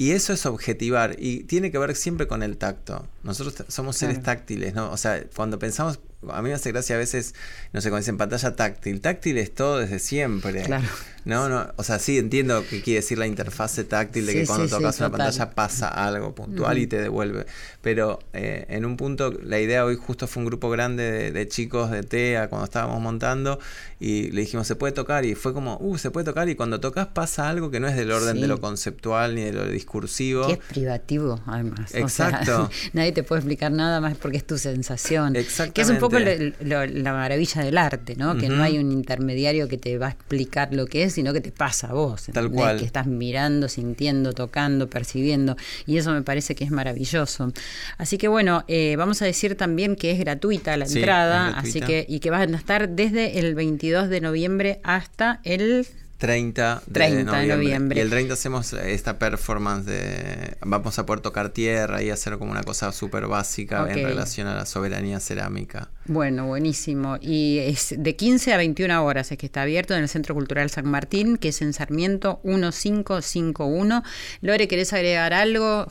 [0.00, 3.06] y eso es objetivar y tiene que ver siempre con el tacto.
[3.22, 4.90] Nosotros somos seres táctiles, ¿no?
[4.90, 7.34] O sea, cuando pensamos, a mí me hace gracia a veces,
[7.72, 9.00] no sé, cuando dicen pantalla táctil.
[9.00, 10.62] Táctil es todo desde siempre.
[10.62, 10.86] Claro.
[11.24, 14.68] No, no, o sea, sí entiendo que quiere decir la interfase táctil de que cuando
[14.68, 17.46] tocas una pantalla pasa algo puntual y te devuelve.
[17.82, 21.90] Pero eh, en un punto, la idea hoy justo fue un grupo grande de, chicos
[21.90, 23.58] de TEA cuando estábamos montando
[23.98, 26.80] y le dijimos, se puede tocar y fue como, uh, se puede tocar y cuando
[26.80, 30.46] tocas pasa algo que no es del orden de lo conceptual ni de lo discursivo.
[30.46, 31.94] Que es privativo, además.
[31.94, 32.70] Exacto.
[32.94, 35.36] nadie te puede explicar nada más porque es tu sensación.
[35.36, 35.74] Exactamente.
[35.74, 38.36] Que es un poco poco la maravilla del arte, ¿no?
[38.36, 41.40] Que no hay un intermediario que te va a explicar lo que es, sino que
[41.40, 42.26] te pasa a vos.
[42.32, 42.78] Tal cual.
[42.78, 45.56] Que estás mirando, sintiendo, tocando, percibiendo.
[45.86, 47.52] Y eso me parece que es maravilloso.
[47.98, 52.06] Así que bueno, eh, vamos a decir también que es gratuita la entrada, así que
[52.08, 55.86] y que van a estar desde el 22 de noviembre hasta el
[56.20, 57.98] 30 de, noviembre.
[57.98, 60.54] Y el 30 hacemos esta performance de.
[60.60, 64.54] Vamos a poder tocar tierra y hacer como una cosa súper básica en relación a
[64.54, 65.88] la soberanía cerámica.
[66.04, 67.16] Bueno, buenísimo.
[67.22, 70.68] Y es de 15 a 21 horas, es que está abierto en el Centro Cultural
[70.68, 74.02] San Martín, que es en Sarmiento 1551.
[74.42, 75.86] Lore, ¿querés agregar algo?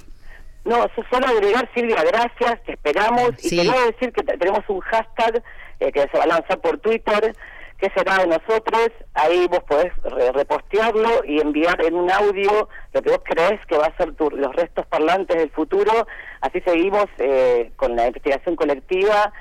[0.63, 3.31] No, solo agregar, Silvia, gracias, te esperamos.
[3.41, 5.41] Y quería decir que tenemos un hashtag
[5.79, 7.33] eh, que se va a lanzar por Twitter
[7.79, 9.93] qué será de nosotros, ahí vos podés
[10.33, 14.55] repostearlo y enviar en un audio lo que vos crees que va a ser los
[14.55, 16.07] restos parlantes del futuro,
[16.41, 19.31] así seguimos eh, con la investigación colectiva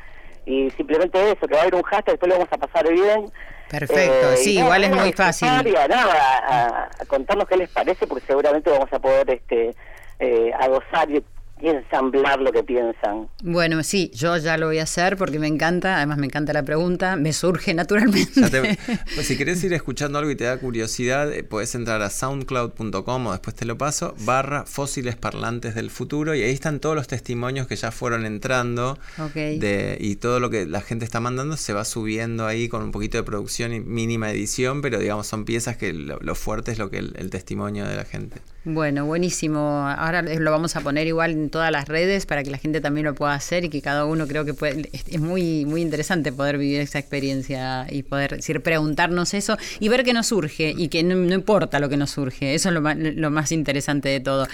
[0.46, 3.30] y simplemente eso, que va a haber un hashtag, después lo vamos a pasar bien.
[3.68, 5.48] Perfecto, eh, sí, igual es muy fácil.
[5.88, 9.74] nada, a, contarnos qué les parece, porque seguramente vamos a poder este
[10.20, 11.22] eh, adosar y
[11.60, 13.28] ensamblar lo que piensan.
[13.42, 16.62] Bueno, sí, yo ya lo voy a hacer porque me encanta, además me encanta la
[16.62, 18.78] pregunta, me surge naturalmente.
[19.14, 23.26] pues si querés ir escuchando algo y te da curiosidad, eh, puedes entrar a soundcloud.com
[23.26, 27.08] o después te lo paso, barra fósiles parlantes del futuro y ahí están todos los
[27.08, 28.98] testimonios que ya fueron entrando
[29.34, 32.92] de, y todo lo que la gente está mandando se va subiendo ahí con un
[32.92, 36.90] poquito de producción y mínima edición, pero digamos son piezas que lo, fuerte es lo
[36.90, 38.40] que el testimonio de la gente.
[38.70, 39.88] Bueno, buenísimo.
[39.88, 43.06] Ahora lo vamos a poner igual en todas las redes para que la gente también
[43.06, 46.58] lo pueda hacer y que cada uno creo que puede, es muy muy interesante poder
[46.58, 51.02] vivir esa experiencia y poder decir preguntarnos eso y ver qué nos surge y que
[51.02, 52.54] no, importa lo que nos surge.
[52.54, 54.46] Eso es lo más, lo más interesante de todo.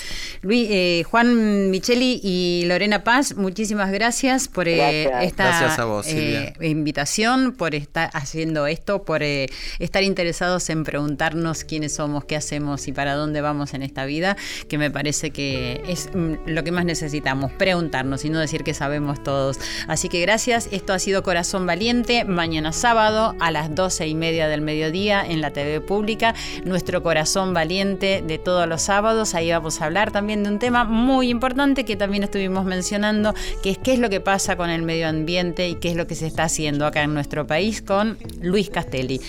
[0.42, 5.76] Luis, eh, Juan Micheli y Lorena Paz, muchísimas gracias por eh, esta
[6.07, 12.86] eh, invitación, por estar haciendo esto, por estar interesados en preguntarnos quiénes somos, qué hacemos
[12.86, 14.36] y para dónde vamos en esta vida,
[14.68, 18.74] que me parece que es mm, lo que más necesitamos, preguntarnos y no decir que
[18.74, 19.59] sabemos todos.
[19.89, 24.49] Así que gracias, esto ha sido Corazón Valiente, mañana sábado a las doce y media
[24.49, 29.80] del mediodía en la TV pública, nuestro Corazón Valiente de todos los sábados, ahí vamos
[29.80, 33.95] a hablar también de un tema muy importante que también estuvimos mencionando, que es qué
[33.95, 36.45] es lo que pasa con el medio ambiente y qué es lo que se está
[36.45, 39.20] haciendo acá en nuestro país con Luis Castelli.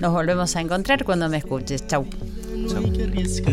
[0.00, 1.86] Nos volvemos a encontrar cuando me escuches.
[1.86, 2.06] Chau.
[2.76, 3.52] Arriesgar,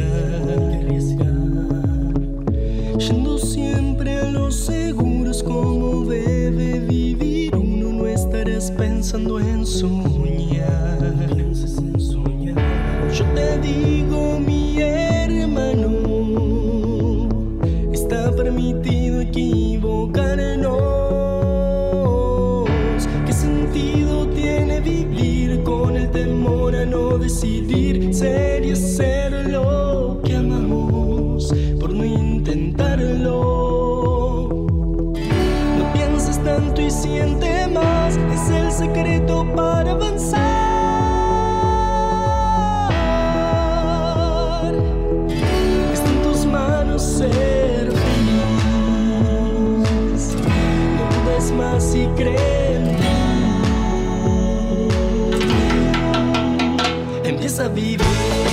[2.99, 7.55] yendo siempre a los seguros como debe vivir.
[7.55, 10.08] Uno no estarás pensando en soñar.
[52.19, 52.85] Cree en.
[57.25, 58.48] Empieza a vivir.